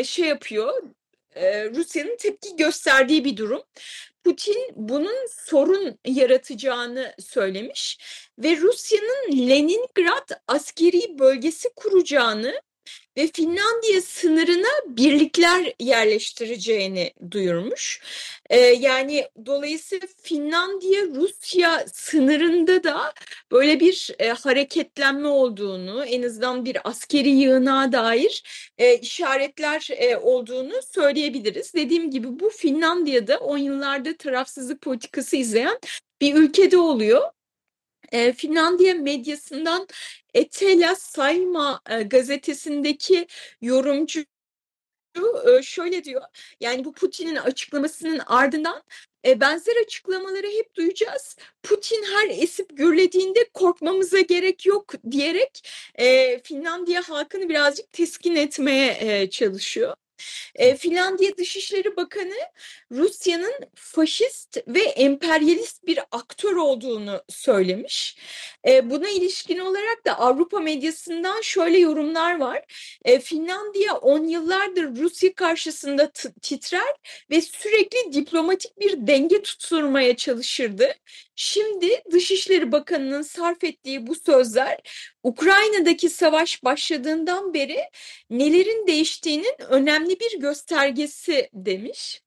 şey 0.03 0.27
yapıyor. 0.27 0.83
Rusya'nın 1.75 2.17
tepki 2.17 2.55
gösterdiği 2.55 3.25
bir 3.25 3.37
durum. 3.37 3.63
Putin 4.23 4.71
bunun 4.75 5.27
sorun 5.29 5.99
yaratacağını 6.05 7.13
söylemiş 7.19 7.99
ve 8.39 8.57
Rusya'nın 8.57 9.49
Leningrad 9.49 10.29
askeri 10.47 11.19
bölgesi 11.19 11.69
kuracağını 11.75 12.61
ve 13.17 13.29
Finlandiya 13.33 14.01
sınırına 14.01 14.67
birlikler 14.87 15.73
yerleştireceğini 15.79 17.13
duyurmuş. 17.31 18.01
Ee, 18.49 18.59
yani 18.59 19.27
dolayısıyla 19.45 20.07
Finlandiya 20.21 21.05
Rusya 21.05 21.85
sınırında 21.93 22.83
da 22.83 23.13
böyle 23.51 23.79
bir 23.79 24.11
e, 24.19 24.29
hareketlenme 24.29 25.27
olduğunu 25.27 26.05
en 26.05 26.23
azından 26.23 26.65
bir 26.65 26.89
askeri 26.89 27.29
yığına 27.29 27.91
dair 27.91 28.43
e, 28.77 28.97
işaretler 28.97 29.87
e, 29.91 30.17
olduğunu 30.17 30.73
söyleyebiliriz. 30.93 31.73
Dediğim 31.73 32.11
gibi 32.11 32.39
bu 32.39 32.49
Finlandiya'da 32.49 33.37
on 33.37 33.57
yıllarda 33.57 34.17
tarafsızlık 34.17 34.81
politikası 34.81 35.37
izleyen 35.37 35.79
bir 36.21 36.33
ülkede 36.35 36.77
oluyor 36.77 37.21
e, 38.11 38.33
Finlandiya 38.33 38.95
medyasından 38.95 39.87
Etela 40.35 40.95
Saima 40.95 41.81
e, 41.89 42.03
gazetesindeki 42.03 43.27
yorumcu 43.61 44.25
e, 45.57 45.63
şöyle 45.63 46.03
diyor. 46.03 46.21
Yani 46.59 46.85
bu 46.85 46.93
Putin'in 46.93 47.35
açıklamasının 47.35 48.21
ardından 48.27 48.83
e, 49.25 49.39
benzer 49.39 49.75
açıklamaları 49.85 50.47
hep 50.47 50.75
duyacağız. 50.75 51.37
Putin 51.63 52.03
her 52.03 52.29
esip 52.29 52.77
gürlediğinde 52.77 53.49
korkmamıza 53.53 54.19
gerek 54.19 54.65
yok 54.65 54.93
diyerek 55.11 55.69
e, 55.95 56.39
Finlandiya 56.39 57.01
halkını 57.09 57.49
birazcık 57.49 57.91
teskin 57.93 58.35
etmeye 58.35 58.97
e, 59.01 59.29
çalışıyor. 59.29 59.95
E, 60.55 60.75
Finlandiya 60.75 61.37
Dışişleri 61.37 61.95
Bakanı 61.95 62.35
Rusya'nın 62.91 63.53
faşist 63.75 64.57
ve 64.67 64.81
emperyalist 64.81 65.85
bir 65.85 65.99
aktör 66.11 66.55
olduğunu 66.55 67.23
söylemiş. 67.29 68.17
E, 68.67 68.89
buna 68.89 69.09
ilişkin 69.09 69.59
olarak 69.59 70.05
da 70.05 70.19
Avrupa 70.19 70.59
medyasından 70.59 71.41
şöyle 71.41 71.77
yorumlar 71.77 72.39
var. 72.39 72.63
E, 73.05 73.19
Finlandiya 73.19 73.95
on 73.97 74.23
yıllardır 74.23 74.95
Rusya 74.95 75.33
karşısında 75.33 76.11
titrer 76.41 76.95
ve 77.29 77.41
sürekli 77.41 78.13
diplomatik 78.13 78.79
bir 78.79 79.07
denge 79.07 79.41
tutturmaya 79.41 80.15
çalışırdı. 80.15 80.93
Şimdi 81.35 82.01
Dışişleri 82.11 82.71
Bakanı'nın 82.71 83.21
sarf 83.21 83.63
ettiği 83.63 84.07
bu 84.07 84.15
sözler 84.15 84.79
Ukrayna'daki 85.23 86.09
savaş 86.09 86.63
başladığından 86.63 87.53
beri 87.53 87.79
nelerin 88.29 88.87
değiştiğinin 88.87 89.55
önemli 89.69 90.19
bir 90.19 90.39
göstergesi 90.39 91.49
demiş. 91.53 92.21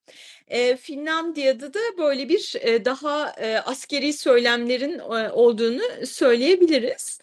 E, 0.48 0.76
Finlandiya'da 0.76 1.74
da 1.74 1.80
böyle 1.98 2.28
bir 2.28 2.54
e, 2.60 2.84
daha 2.84 3.30
e, 3.30 3.58
askeri 3.58 4.12
söylemlerin 4.12 4.98
e, 4.98 5.30
olduğunu 5.32 6.06
söyleyebiliriz. 6.06 7.20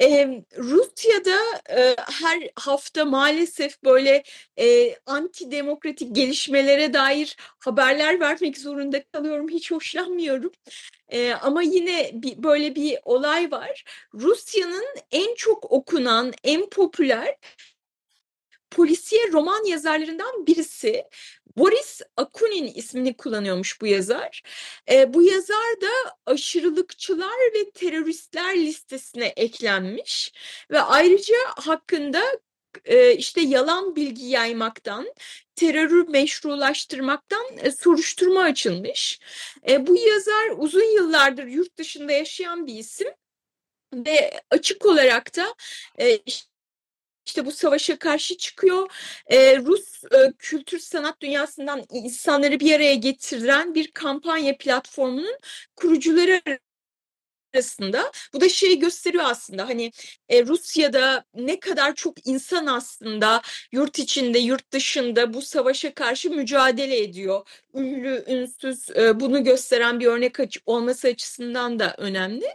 Ee, 0.00 0.44
Rusya'da 0.58 1.38
e, 1.70 1.96
her 2.12 2.50
hafta 2.56 3.04
maalesef 3.04 3.84
böyle 3.84 4.22
e, 4.58 4.96
antidemokratik 5.06 6.16
gelişmelere 6.16 6.92
dair 6.92 7.36
haberler 7.58 8.20
vermek 8.20 8.58
zorunda 8.58 9.04
kalıyorum. 9.04 9.48
Hiç 9.48 9.70
hoşlanmıyorum. 9.70 10.52
E, 11.08 11.32
ama 11.32 11.62
yine 11.62 12.10
bir, 12.14 12.42
böyle 12.42 12.74
bir 12.74 12.98
olay 13.04 13.50
var. 13.50 13.84
Rusya'nın 14.14 14.86
en 15.10 15.34
çok 15.34 15.72
okunan, 15.72 16.32
en 16.44 16.68
popüler 16.70 17.36
polisiye 18.70 19.32
roman 19.32 19.64
yazarlarından 19.64 20.46
birisi 20.46 21.04
Boris 21.56 22.02
Akunin 22.16 22.72
ismini 22.74 23.16
kullanıyormuş 23.16 23.80
bu 23.80 23.86
yazar. 23.86 24.42
E, 24.90 25.14
bu 25.14 25.22
yazar 25.22 25.80
da 25.80 26.16
aşırılıkçılar 26.26 27.54
ve 27.54 27.70
teröristler 27.70 28.56
listesine 28.56 29.26
eklenmiş 29.26 30.32
ve 30.70 30.80
ayrıca 30.80 31.36
hakkında 31.56 32.22
işte 33.16 33.40
yalan 33.40 33.96
bilgi 33.96 34.24
yaymaktan, 34.26 35.12
terörü 35.54 36.02
meşrulaştırmaktan 36.02 37.44
soruşturma 37.80 38.42
açılmış. 38.42 39.20
Bu 39.78 39.96
yazar 39.96 40.54
uzun 40.56 40.96
yıllardır 40.96 41.46
yurt 41.46 41.78
dışında 41.78 42.12
yaşayan 42.12 42.66
bir 42.66 42.74
isim 42.74 43.08
ve 43.94 44.40
açık 44.50 44.86
olarak 44.86 45.36
da 45.36 45.54
işte 47.26 47.46
bu 47.46 47.52
savaşa 47.52 47.98
karşı 47.98 48.36
çıkıyor. 48.36 48.88
E, 49.26 49.58
Rus 49.58 50.04
e, 50.04 50.32
kültür 50.38 50.78
sanat 50.78 51.20
dünyasından 51.20 51.82
insanları 51.90 52.60
bir 52.60 52.74
araya 52.74 52.94
getiren 52.94 53.74
bir 53.74 53.90
kampanya 53.90 54.56
platformunun 54.58 55.38
kurucuları 55.76 56.42
arasında. 57.54 58.12
Bu 58.34 58.40
da 58.40 58.48
şeyi 58.48 58.78
gösteriyor 58.78 59.24
aslında 59.26 59.68
hani 59.68 59.92
e, 60.28 60.46
Rusya'da 60.46 61.24
ne 61.34 61.60
kadar 61.60 61.94
çok 61.94 62.26
insan 62.26 62.66
aslında 62.66 63.42
yurt 63.72 63.98
içinde 63.98 64.38
yurt 64.38 64.72
dışında 64.72 65.34
bu 65.34 65.42
savaşa 65.42 65.94
karşı 65.94 66.30
mücadele 66.30 66.98
ediyor. 67.02 67.48
Ünlü, 67.74 68.24
ünsüz 68.28 68.90
e, 68.90 69.20
bunu 69.20 69.44
gösteren 69.44 70.00
bir 70.00 70.06
örnek 70.06 70.36
olması 70.66 71.08
açısından 71.08 71.78
da 71.78 71.94
önemli. 71.98 72.46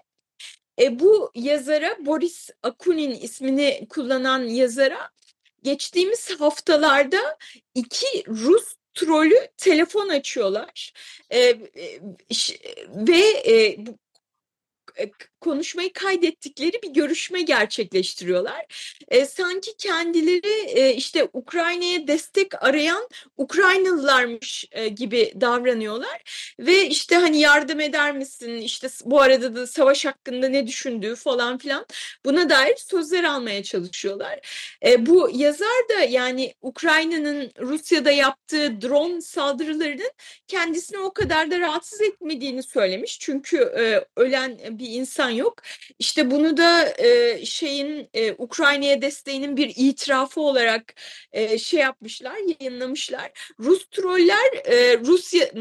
E, 0.79 0.99
bu 0.99 1.31
yazara 1.35 2.05
Boris 2.05 2.49
Akunin 2.63 3.11
ismini 3.11 3.87
kullanan 3.89 4.43
yazara 4.43 5.09
geçtiğimiz 5.63 6.39
haftalarda 6.39 7.37
iki 7.75 8.23
Rus 8.27 8.75
trolü 8.93 9.47
telefon 9.57 10.09
açıyorlar. 10.09 10.93
E, 11.29 11.39
e, 11.39 11.59
ve 12.87 13.21
e, 13.45 13.77
e, 14.99 15.11
konuşmayı 15.41 15.93
kaydettikleri 15.93 16.79
bir 16.83 16.89
görüşme 16.89 17.41
gerçekleştiriyorlar. 17.41 18.65
E, 19.07 19.25
sanki 19.25 19.77
kendileri 19.77 20.65
e, 20.65 20.93
işte 20.93 21.29
Ukrayna'ya 21.33 22.07
destek 22.07 22.63
arayan 22.63 23.07
Ukraynalılarmış 23.37 24.65
e, 24.71 24.87
gibi 24.87 25.33
davranıyorlar 25.41 26.21
ve 26.59 26.87
işte 26.87 27.15
hani 27.15 27.39
yardım 27.39 27.79
eder 27.79 28.15
misin 28.15 28.57
işte 28.57 28.87
bu 29.05 29.21
arada 29.21 29.55
da 29.55 29.67
savaş 29.67 30.05
hakkında 30.05 30.49
ne 30.49 30.67
düşündüğü 30.67 31.15
falan 31.15 31.57
filan 31.57 31.85
buna 32.25 32.49
dair 32.49 32.75
sözler 32.77 33.23
almaya 33.23 33.63
çalışıyorlar. 33.63 34.39
E, 34.85 35.05
bu 35.05 35.29
yazar 35.33 35.89
da 35.89 36.03
yani 36.03 36.53
Ukrayna'nın 36.61 37.51
Rusya'da 37.59 38.11
yaptığı 38.11 38.81
drone 38.81 39.21
saldırılarının 39.21 40.11
kendisini 40.47 40.97
o 40.97 41.13
kadar 41.13 41.51
da 41.51 41.59
rahatsız 41.59 42.01
etmediğini 42.01 42.63
söylemiş. 42.63 43.19
Çünkü 43.19 43.57
e, 43.57 44.05
ölen 44.17 44.59
bir 44.69 44.87
insan 44.89 45.30
yok. 45.31 45.61
İşte 45.99 46.31
bunu 46.31 46.57
da 46.57 46.93
e, 46.97 47.45
şeyin 47.45 48.09
e, 48.13 48.31
Ukrayna'ya 48.33 49.01
desteğinin 49.01 49.57
bir 49.57 49.73
itirafı 49.75 50.41
olarak 50.41 50.93
e, 51.31 51.57
şey 51.57 51.79
yapmışlar, 51.79 52.37
yayınlamışlar. 52.59 53.31
Rus 53.59 53.85
troller 53.91 54.53
e, 54.65 54.97
Rusya 54.99 55.51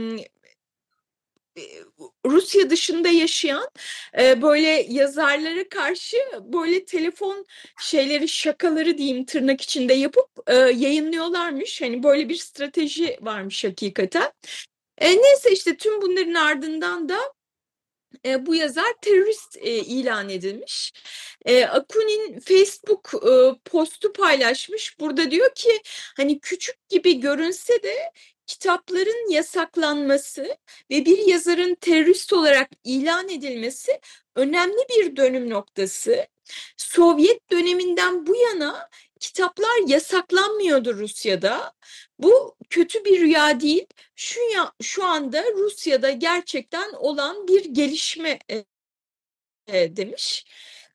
Rusya 2.26 2.70
dışında 2.70 3.08
yaşayan 3.08 3.68
e, 4.18 4.42
böyle 4.42 4.86
yazarlara 4.88 5.68
karşı 5.68 6.16
böyle 6.42 6.84
telefon 6.84 7.46
şeyleri 7.80 8.28
şakaları 8.28 8.98
diyeyim 8.98 9.24
tırnak 9.24 9.60
içinde 9.60 9.94
yapıp 9.94 10.28
e, 10.46 10.54
yayınlıyorlarmış. 10.54 11.82
Hani 11.82 12.02
böyle 12.02 12.28
bir 12.28 12.36
strateji 12.36 13.18
varmış 13.20 13.64
hakikaten. 13.64 14.32
E, 14.98 15.16
neyse 15.16 15.52
işte 15.52 15.76
tüm 15.76 16.02
bunların 16.02 16.34
ardından 16.34 17.08
da 17.08 17.18
e, 18.26 18.46
bu 18.46 18.54
yazar 18.54 18.92
terörist 19.02 19.56
e, 19.56 19.70
ilan 19.78 20.28
edilmiş. 20.28 20.92
E, 21.44 21.64
Akunin 21.64 22.40
Facebook 22.40 23.12
e, 23.14 23.30
postu 23.64 24.12
paylaşmış. 24.12 25.00
Burada 25.00 25.30
diyor 25.30 25.54
ki 25.54 25.82
hani 26.16 26.40
küçük 26.40 26.88
gibi 26.88 27.20
görünse 27.20 27.82
de 27.82 28.12
kitapların 28.46 29.30
yasaklanması 29.30 30.56
ve 30.90 31.04
bir 31.04 31.18
yazarın 31.18 31.74
terörist 31.74 32.32
olarak 32.32 32.70
ilan 32.84 33.28
edilmesi 33.28 34.00
önemli 34.36 34.78
bir 34.90 35.16
dönüm 35.16 35.50
noktası. 35.50 36.26
Sovyet 36.76 37.50
döneminden 37.50 38.26
bu 38.26 38.36
yana 38.36 38.90
kitaplar 39.20 39.88
yasaklanmıyordu 39.88 40.94
Rusya'da. 40.94 41.72
Bu 42.18 42.56
kötü 42.70 43.04
bir 43.04 43.20
rüya 43.20 43.60
değil. 43.60 43.86
Şu 44.16 44.40
ya, 44.54 44.72
şu 44.82 45.04
anda 45.04 45.44
Rusya'da 45.52 46.10
gerçekten 46.10 46.92
olan 46.92 47.48
bir 47.48 47.64
gelişme 47.64 48.38
e, 48.50 48.64
e, 49.68 49.96
demiş. 49.96 50.44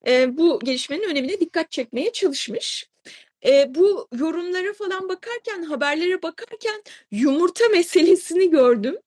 E, 0.08 0.38
bu 0.38 0.60
gelişmenin 0.64 1.10
önemine 1.10 1.40
dikkat 1.40 1.72
çekmeye 1.72 2.12
çalışmış. 2.14 2.90
E, 3.46 3.76
bu 3.76 4.08
yorumlara 4.16 4.74
falan 4.74 5.10
bakarken, 5.10 5.64
haberlere 5.64 6.22
bakarken 6.22 6.84
yumurta 7.12 7.68
meselesini 7.68 8.50
gördüm. 8.50 8.98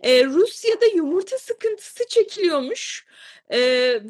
E, 0.00 0.24
Rusya'da 0.24 0.86
yumurta 0.86 1.38
sıkıntısı 1.38 2.08
çekiliyormuş. 2.08 3.06
E, 3.52 4.00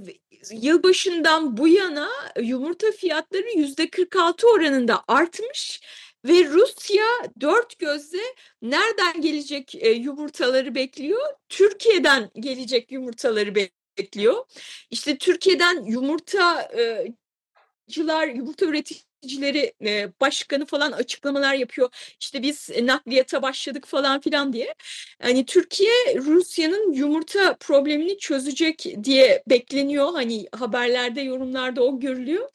yılbaşından 0.53 1.57
bu 1.57 1.69
yana 1.69 2.09
yumurta 2.41 2.93
fiyatları 2.93 3.59
yüzde 3.59 3.91
46 3.91 4.49
oranında 4.49 5.05
artmış 5.09 5.81
ve 6.25 6.45
Rusya 6.45 7.07
dört 7.41 7.79
gözle 7.79 8.23
nereden 8.63 9.21
gelecek 9.21 9.75
e, 9.75 9.91
yumurtaları 9.91 10.75
bekliyor? 10.75 11.21
Türkiye'den 11.49 12.31
gelecek 12.35 12.93
yumurtaları 12.93 13.55
bekliyor. 13.55 14.45
İşte 14.91 15.19
Türkiye'den 15.19 15.85
yumurta 15.85 16.71
yıllar 17.97 18.29
yumurta 18.29 18.67
üreticileri 19.25 19.73
e, 19.85 20.13
başkanı 20.21 20.67
falan 20.67 20.93
açıklamalar 20.93 21.55
yapıyor. 21.55 21.89
İşte 22.21 22.43
biz 22.43 22.71
nakliyata 22.83 23.43
başladık 23.43 23.87
falan 23.87 24.21
filan 24.21 24.53
diye. 24.53 24.75
Hani 25.23 25.47
Türkiye 25.47 25.93
Rusya'nın 26.17 26.93
yumurta 26.93 27.57
problemini 27.61 28.19
çözecek 28.19 28.85
diye 29.05 29.43
bekleniyor. 29.51 30.13
Hani 30.13 30.47
haberlerde, 30.53 31.21
yorumlarda 31.21 31.83
o 31.83 32.01
görülüyor. 32.01 32.49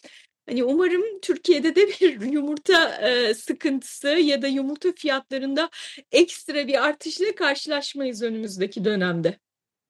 Hani 0.49 0.63
umarım 0.63 1.19
Türkiye'de 1.21 1.75
de 1.75 1.87
bir 1.87 2.21
yumurta 2.31 2.95
e, 3.09 3.33
sıkıntısı 3.33 4.07
ya 4.07 4.41
da 4.41 4.47
yumurta 4.47 4.91
fiyatlarında 4.91 5.69
ekstra 6.11 6.67
bir 6.67 6.85
artışla 6.85 7.35
karşılaşmayız 7.35 8.21
önümüzdeki 8.23 8.85
dönemde. 8.85 9.39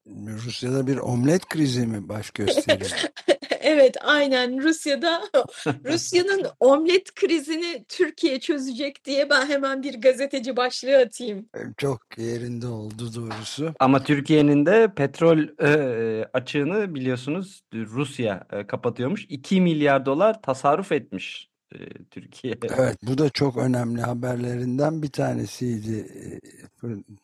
Rusya'da 0.08 0.88
bir 0.88 0.98
omlet 0.98 1.46
krizi 1.46 1.88
mi 1.88 2.10
baş 2.10 2.32
gösteriyor? 2.32 2.92
evet 3.62 3.96
aynen 4.02 4.64
Rusya'da 4.64 5.22
Rusya'nın 5.86 6.46
omlet 6.60 7.16
krizini 7.16 7.86
Türkiye 7.90 8.40
çözecek 8.40 9.06
diye 9.06 9.30
ben 9.30 9.46
hemen 9.46 9.84
bir 9.84 10.02
gazeteci 10.02 10.58
başlığı 10.58 10.98
atayım. 10.98 11.46
Çok 11.78 12.18
yerinde 12.18 12.68
oldu 12.68 13.10
doğrusu. 13.16 13.74
Ama 13.80 14.04
Türkiye'nin 14.04 14.66
de 14.66 14.94
petrol 14.96 15.40
e, 15.62 16.26
açığını 16.34 16.96
biliyorsunuz 16.96 17.62
Rusya 17.74 18.48
e, 18.52 18.68
kapatıyormuş. 18.68 19.26
2 19.30 19.62
milyar 19.62 20.06
dolar 20.06 20.42
tasarruf 20.42 20.92
etmiş 20.92 21.50
e, 21.76 21.78
Türkiye. 22.12 22.54
Evet 22.78 22.98
bu 23.04 23.18
da 23.18 23.30
çok 23.30 23.58
önemli 23.58 24.02
haberlerinden 24.02 25.04
bir 25.04 25.12
tanesiydi. 25.12 26.08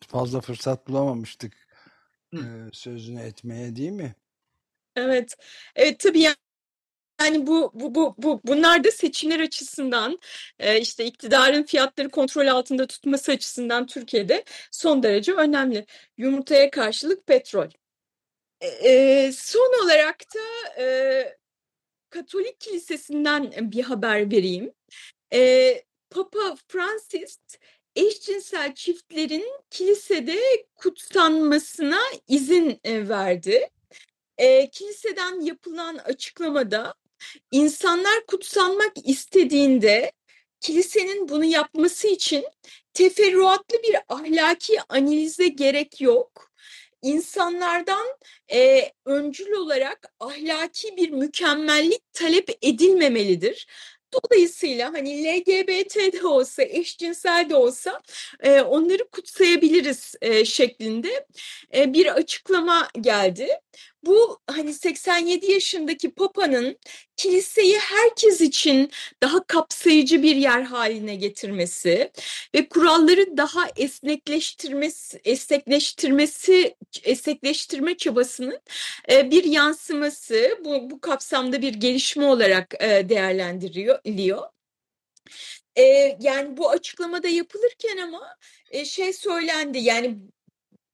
Fazla 0.08 0.40
fırsat 0.40 0.88
bulamamıştık 0.88 1.59
sözünü 2.72 3.20
etmeye 3.20 3.76
değil 3.76 3.90
mi? 3.90 4.14
Evet. 4.96 5.36
Evet 5.76 6.00
tabii 6.00 6.20
yani 6.20 6.36
yani 7.20 7.46
bu, 7.46 7.70
bu, 7.74 7.94
bu, 7.94 8.14
bu 8.18 8.40
bunlar 8.44 8.84
da 8.84 8.90
seçimler 8.90 9.40
açısından 9.40 10.18
e, 10.58 10.80
işte 10.80 11.04
iktidarın 11.04 11.62
fiyatları 11.62 12.08
kontrol 12.10 12.46
altında 12.46 12.86
tutması 12.86 13.32
açısından 13.32 13.86
Türkiye'de 13.86 14.44
son 14.70 15.02
derece 15.02 15.32
önemli. 15.32 15.86
Yumurtaya 16.16 16.70
karşılık 16.70 17.26
petrol. 17.26 17.68
E, 18.60 18.66
e, 18.66 19.32
son 19.32 19.84
olarak 19.84 20.20
da 20.34 20.82
e, 20.82 21.38
Katolik 22.10 22.60
Kilisesi'nden 22.60 23.72
bir 23.72 23.82
haber 23.82 24.30
vereyim. 24.30 24.72
E, 25.32 25.82
Papa 26.10 26.56
Francis 26.68 27.38
eşcinsel 28.06 28.74
çiftlerin 28.74 29.46
kilisede 29.70 30.38
kutsanmasına 30.76 32.00
izin 32.28 32.80
e, 32.84 33.08
verdi. 33.08 33.68
E, 34.38 34.70
kiliseden 34.70 35.40
yapılan 35.40 35.96
açıklamada 35.96 36.94
insanlar 37.50 38.26
kutsanmak 38.26 38.92
istediğinde 39.04 40.12
kilisenin 40.60 41.28
bunu 41.28 41.44
yapması 41.44 42.08
için 42.08 42.44
teferruatlı 42.92 43.82
bir 43.82 43.96
ahlaki 44.08 44.82
analize 44.88 45.48
gerek 45.48 46.00
yok. 46.00 46.50
İnsanlardan 47.02 48.06
e, 48.52 48.92
öncül 49.04 49.52
olarak 49.52 50.12
ahlaki 50.20 50.96
bir 50.96 51.10
mükemmellik 51.10 52.12
talep 52.12 52.50
edilmemelidir. 52.62 53.66
Dolayısıyla 54.12 54.92
hani 54.92 55.24
LGBT 55.24 55.96
de 56.12 56.26
olsa, 56.26 56.62
eşcinsel 56.62 57.50
de 57.50 57.56
olsa 57.56 58.02
e, 58.40 58.60
onları 58.60 59.08
kutsayabiliriz 59.08 60.14
e, 60.22 60.44
şeklinde 60.44 61.26
e, 61.74 61.92
bir 61.92 62.14
açıklama 62.14 62.88
geldi. 63.00 63.48
Bu 64.04 64.40
hani 64.46 64.74
87 64.74 65.52
yaşındaki 65.52 66.10
Papa'nın 66.10 66.78
kiliseyi 67.16 67.78
herkes 67.78 68.40
için 68.40 68.90
daha 69.22 69.44
kapsayıcı 69.44 70.22
bir 70.22 70.36
yer 70.36 70.62
haline 70.62 71.14
getirmesi 71.14 72.10
ve 72.54 72.68
kuralları 72.68 73.36
daha 73.36 73.68
esnekleştirmesi, 73.76 75.20
esnekleştirmesi, 75.24 76.76
esnekleştirme 77.02 77.96
çabasının 77.96 78.60
e, 79.10 79.30
bir 79.30 79.44
yansıması 79.44 80.58
bu, 80.64 80.90
bu 80.90 81.00
kapsamda 81.00 81.62
bir 81.62 81.74
gelişme 81.74 82.24
olarak 82.24 82.74
e, 82.80 83.08
değerlendiriliyor. 83.08 84.48
E, 85.76 85.82
yani 86.20 86.56
bu 86.56 86.70
açıklamada 86.70 87.28
yapılırken 87.28 87.96
ama 87.96 88.36
şey 88.84 89.12
söylendi 89.12 89.78
yani 89.78 90.16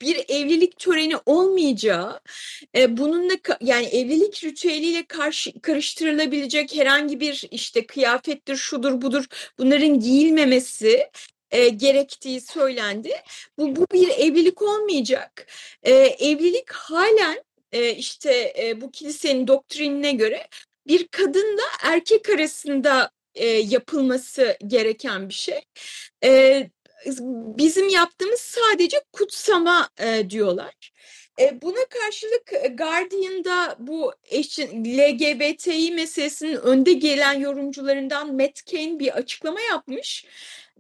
bir 0.03 0.25
evlilik 0.29 0.79
töreni 0.79 1.17
olmayacağı, 1.27 2.21
e, 2.77 2.97
bununla 2.97 3.35
yani 3.61 3.87
evlilik 3.87 4.45
ritüeliyle 4.45 5.07
karşı, 5.07 5.61
karıştırılabilecek 5.61 6.77
herhangi 6.77 7.21
bir 7.21 7.45
işte 7.51 7.87
kıyafettir, 7.87 8.57
şudur 8.57 9.03
budur 9.03 9.25
bunların 9.59 10.01
giyilmemesi 10.01 11.11
e, 11.51 11.69
gerektiği 11.69 12.41
söylendi. 12.41 13.11
Bu, 13.59 13.77
bu 13.77 13.87
bir 13.93 14.09
evlilik 14.09 14.63
olmayacak. 14.63 15.47
E, 15.83 15.93
evlilik 15.95 16.73
halen 16.73 17.45
e, 17.73 17.91
işte 17.95 18.55
e, 18.59 18.81
bu 18.81 18.91
kilisenin 18.91 19.47
doktrinine 19.47 20.13
göre 20.13 20.49
bir 20.87 21.09
kadınla 21.09 21.63
erkek 21.83 22.29
arasında 22.31 23.11
e, 23.35 23.47
yapılması 23.47 24.57
gereken 24.67 25.29
bir 25.29 25.35
şey. 25.35 25.61
E, 26.25 26.71
bizim 27.59 27.89
yaptığımız 27.89 28.41
sadece 28.41 29.01
kutsama 29.13 29.89
e, 29.99 30.31
diyorlar. 30.31 30.93
E, 31.41 31.63
buna 31.63 31.87
karşılık 31.91 32.53
e, 32.53 32.69
Guardian'da 32.69 33.77
bu 33.79 34.13
eşin, 34.31 34.85
LGBTİ 34.85 35.93
meselesinin 35.93 36.57
önde 36.57 36.93
gelen 36.93 37.35
yorumcularından 37.35 38.35
Matt 38.37 38.63
Kane 38.71 38.99
bir 38.99 39.17
açıklama 39.17 39.61
yapmış. 39.61 40.27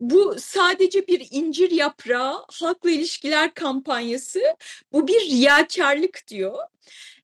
Bu 0.00 0.36
sadece 0.38 1.06
bir 1.06 1.28
incir 1.30 1.70
yaprağı, 1.70 2.44
halkla 2.52 2.90
ilişkiler 2.90 3.54
kampanyası, 3.54 4.42
bu 4.92 5.08
bir 5.08 5.20
riyakarlık 5.20 6.28
diyor 6.28 6.58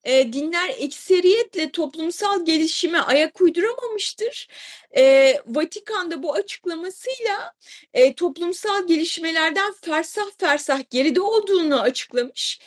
e, 0.05 0.33
dinler 0.33 0.75
ekseriyetle 0.79 1.71
toplumsal 1.71 2.45
gelişime 2.45 2.99
ayak 2.99 3.41
uyduramamıştır. 3.41 4.49
E, 4.97 5.35
Vatikan'da 5.47 6.23
bu 6.23 6.35
açıklamasıyla 6.35 7.53
e, 7.95 8.15
toplumsal 8.15 8.87
gelişmelerden 8.87 9.73
fersah 9.73 10.31
fersah 10.39 10.81
geride 10.91 11.21
olduğunu 11.21 11.81
açıklamış. 11.81 12.61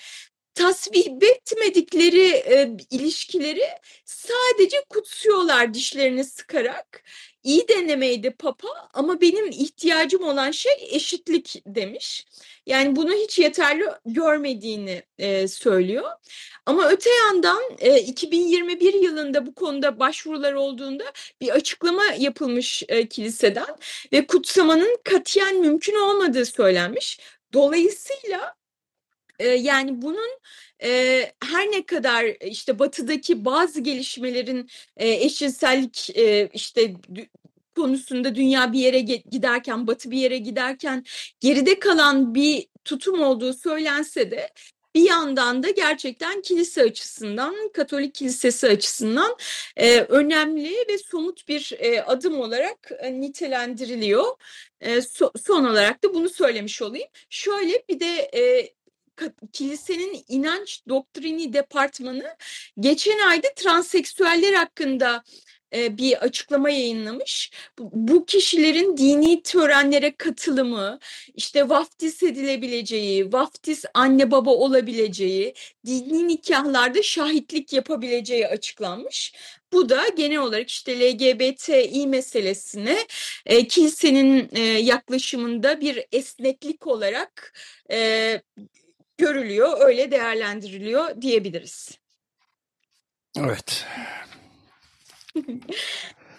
Tasvip 0.55 1.23
etmedikleri 1.23 2.27
e, 2.27 2.77
ilişkileri 2.91 3.63
sadece 4.05 4.77
kutsuyorlar 4.89 5.73
dişlerini 5.73 6.23
sıkarak. 6.23 7.03
İyi 7.43 7.67
denemeydi 7.67 8.31
Papa 8.31 8.67
ama 8.93 9.21
benim 9.21 9.49
ihtiyacım 9.49 10.23
olan 10.23 10.51
şey 10.51 10.73
eşitlik 10.91 11.63
demiş. 11.67 12.25
Yani 12.65 12.95
bunu 12.95 13.13
hiç 13.13 13.39
yeterli 13.39 13.85
görmediğini 14.05 15.03
e, 15.17 15.47
söylüyor. 15.47 16.11
Ama 16.65 16.89
öte 16.89 17.09
yandan 17.09 17.61
e, 17.79 17.99
2021 17.99 18.93
yılında 18.93 19.45
bu 19.45 19.55
konuda 19.55 19.99
başvurular 19.99 20.53
olduğunda 20.53 21.03
bir 21.41 21.49
açıklama 21.49 22.05
yapılmış 22.17 22.83
e, 22.87 23.07
kiliseden 23.07 23.77
ve 24.13 24.27
kutsamanın 24.27 24.97
katiyen 25.03 25.55
mümkün 25.59 25.95
olmadığı 25.95 26.45
söylenmiş. 26.45 27.19
Dolayısıyla 27.53 28.55
yani 29.43 30.01
bunun 30.01 30.39
e, 30.83 31.21
her 31.43 31.71
ne 31.71 31.85
kadar 31.85 32.25
işte 32.41 32.79
batıdaki 32.79 33.45
bazı 33.45 33.81
gelişmelerin 33.81 34.69
e, 34.97 35.09
eşcinsellik 35.09 36.17
e, 36.17 36.49
işte 36.53 36.93
konusunda 37.75 38.35
dünya 38.35 38.73
bir 38.73 38.79
yere 38.79 38.99
giderken, 38.99 39.87
batı 39.87 40.11
bir 40.11 40.17
yere 40.17 40.37
giderken 40.37 41.05
geride 41.39 41.79
kalan 41.79 42.35
bir 42.35 42.67
tutum 42.85 43.21
olduğu 43.21 43.53
söylense 43.53 44.31
de 44.31 44.49
bir 44.95 45.09
yandan 45.09 45.63
da 45.63 45.69
gerçekten 45.69 46.41
kilise 46.41 46.81
açısından, 46.81 47.69
Katolik 47.73 48.15
kilisesi 48.15 48.67
açısından 48.67 49.35
e, 49.77 50.01
önemli 50.01 50.73
ve 50.89 50.97
somut 50.97 51.47
bir 51.47 51.73
e, 51.79 52.01
adım 52.01 52.39
olarak 52.39 52.91
e, 52.99 53.21
nitelendiriliyor. 53.21 54.25
E, 54.81 55.01
so, 55.01 55.31
son 55.45 55.65
olarak 55.65 56.03
da 56.03 56.13
bunu 56.13 56.29
söylemiş 56.29 56.81
olayım. 56.81 57.07
Şöyle 57.29 57.83
bir 57.89 57.99
de 57.99 58.29
e, 58.33 58.69
kilisenin 59.53 60.25
inanç 60.27 60.81
doktrini 60.89 61.53
departmanı 61.53 62.35
geçen 62.79 63.19
ayda 63.19 63.47
transseksüeller 63.55 64.53
hakkında 64.53 65.23
e, 65.75 65.97
bir 65.97 66.17
açıklama 66.17 66.69
yayınlamış. 66.69 67.51
Bu 67.79 68.25
kişilerin 68.25 68.97
dini 68.97 69.41
törenlere 69.41 70.15
katılımı, 70.15 70.99
işte 71.35 71.69
vaftiz 71.69 72.23
edilebileceği, 72.23 73.33
vaftiz 73.33 73.85
anne 73.93 74.31
baba 74.31 74.51
olabileceği, 74.51 75.53
dini 75.85 76.27
nikahlarda 76.27 77.03
şahitlik 77.03 77.73
yapabileceği 77.73 78.47
açıklanmış. 78.47 79.33
Bu 79.73 79.89
da 79.89 80.07
genel 80.17 80.37
olarak 80.37 80.69
işte 80.69 80.99
LGBTİ 80.99 82.07
meselesine 82.07 82.97
e, 83.45 83.67
kilisenin 83.67 84.49
e, 84.51 84.61
yaklaşımında 84.61 85.81
bir 85.81 86.05
esneklik 86.11 86.87
olarak 86.87 87.53
e, 87.91 88.41
görülüyor, 89.17 89.77
öyle 89.79 90.11
değerlendiriliyor 90.11 91.21
diyebiliriz. 91.21 91.99
Evet. 93.37 93.85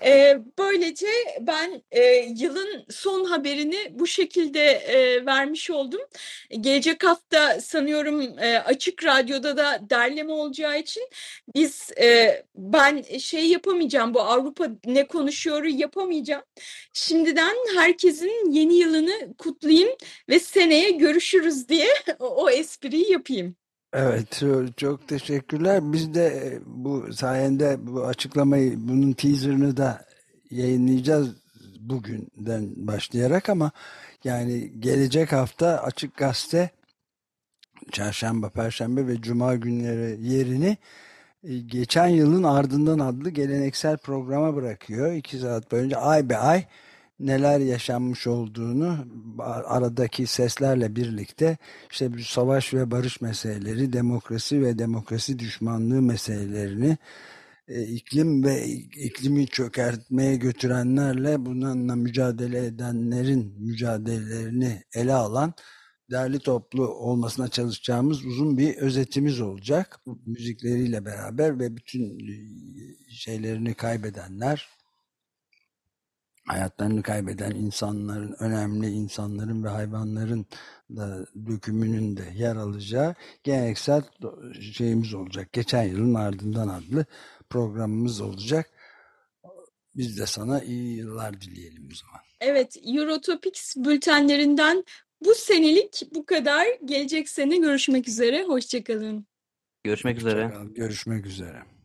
E, 0.04 0.38
böylece 0.58 1.06
ben 1.40 1.82
e, 1.90 2.02
yılın 2.36 2.84
son 2.90 3.24
haberini 3.24 3.76
bu 3.90 4.06
şekilde 4.06 4.60
e, 4.70 5.26
vermiş 5.26 5.70
oldum. 5.70 6.00
Gelecek 6.60 7.04
hafta 7.04 7.60
sanıyorum 7.60 8.38
e, 8.38 8.58
Açık 8.58 9.04
Radyo'da 9.04 9.56
da 9.56 9.80
derleme 9.90 10.32
olacağı 10.32 10.78
için 10.78 11.02
biz 11.54 11.90
e, 12.00 12.44
ben 12.54 13.02
şey 13.02 13.48
yapamayacağım 13.48 14.14
bu 14.14 14.20
Avrupa 14.20 14.68
ne 14.86 15.06
konuşuyoru 15.06 15.68
yapamayacağım. 15.68 16.42
Şimdiden 16.92 17.56
herkesin 17.76 18.50
yeni 18.52 18.74
yılını 18.74 19.36
kutlayayım 19.38 19.90
ve 20.28 20.38
seneye 20.40 20.90
görüşürüz 20.90 21.68
diye 21.68 21.88
o, 22.18 22.26
o 22.44 22.50
espriyi 22.50 23.12
yapayım. 23.12 23.56
Evet 23.98 24.42
çok 24.76 25.08
teşekkürler. 25.08 25.92
Biz 25.92 26.14
de 26.14 26.26
e, 26.26 26.60
bu 26.66 27.12
sayende 27.12 27.76
bu 27.86 28.06
açıklamayı 28.06 28.88
bunun 28.88 29.12
teaserını 29.12 29.76
da 29.76 30.04
yayınlayacağız 30.50 31.34
bugünden 31.80 32.72
başlayarak 32.76 33.48
ama 33.48 33.70
yani 34.24 34.80
gelecek 34.80 35.32
hafta 35.32 35.82
Açık 35.82 36.16
Gazete 36.16 36.70
Çarşamba, 37.92 38.50
Perşembe 38.50 39.06
ve 39.06 39.20
Cuma 39.20 39.54
günleri 39.54 40.26
yerini 40.26 40.76
e, 41.44 41.58
geçen 41.58 42.08
yılın 42.08 42.42
ardından 42.42 42.98
adlı 42.98 43.30
geleneksel 43.30 43.96
programa 43.96 44.56
bırakıyor. 44.56 45.12
İki 45.12 45.38
saat 45.38 45.72
boyunca 45.72 45.98
ay 45.98 46.28
be 46.28 46.36
ay 46.36 46.64
neler 47.20 47.60
yaşanmış 47.60 48.26
olduğunu 48.26 49.06
aradaki 49.66 50.26
seslerle 50.26 50.96
birlikte 50.96 51.56
işte 51.90 52.14
bu 52.14 52.18
savaş 52.18 52.74
ve 52.74 52.90
barış 52.90 53.20
meseleleri, 53.20 53.92
demokrasi 53.92 54.62
ve 54.62 54.78
demokrasi 54.78 55.38
düşmanlığı 55.38 56.02
meselelerini 56.02 56.98
e, 57.68 57.82
iklim 57.82 58.44
ve 58.44 58.66
iklimi 58.66 59.46
çökertmeye 59.46 60.36
götürenlerle 60.36 61.46
bununla 61.46 61.96
mücadele 61.96 62.66
edenlerin 62.66 63.54
mücadelelerini 63.58 64.82
ele 64.94 65.14
alan 65.14 65.54
derli 66.10 66.38
toplu 66.38 66.88
olmasına 66.88 67.48
çalışacağımız 67.48 68.24
uzun 68.24 68.58
bir 68.58 68.76
özetimiz 68.76 69.40
olacak. 69.40 70.00
Müzikleriyle 70.26 71.04
beraber 71.04 71.58
ve 71.58 71.76
bütün 71.76 72.18
e, 72.18 72.34
şeylerini 73.10 73.74
kaybedenler 73.74 74.75
hayatlarını 76.46 77.02
kaybeden 77.02 77.50
insanların, 77.50 78.36
önemli 78.38 78.90
insanların 78.90 79.64
ve 79.64 79.68
hayvanların 79.68 80.46
da 80.90 81.26
dökümünün 81.46 82.16
de 82.16 82.24
yer 82.34 82.56
alacağı 82.56 83.14
geleneksel 83.44 84.02
şeyimiz 84.72 85.14
olacak. 85.14 85.52
Geçen 85.52 85.82
yılın 85.82 86.14
ardından 86.14 86.68
adlı 86.68 87.06
programımız 87.50 88.20
olacak. 88.20 88.70
Biz 89.96 90.18
de 90.18 90.26
sana 90.26 90.60
iyi 90.60 90.96
yıllar 90.96 91.40
dileyelim 91.40 91.88
o 91.92 91.94
zaman. 91.94 92.20
Evet, 92.40 92.76
Eurotopics 92.84 93.76
bültenlerinden 93.76 94.84
bu 95.24 95.34
senelik 95.34 96.02
bu 96.14 96.26
kadar. 96.26 96.66
Gelecek 96.84 97.28
sene 97.28 97.56
görüşmek 97.56 98.08
üzere. 98.08 98.44
Hoşçakalın. 98.44 99.26
Görüşmek 99.84 100.18
üzere. 100.18 100.52
Görüşmek 100.74 101.26
üzere. 101.26 101.75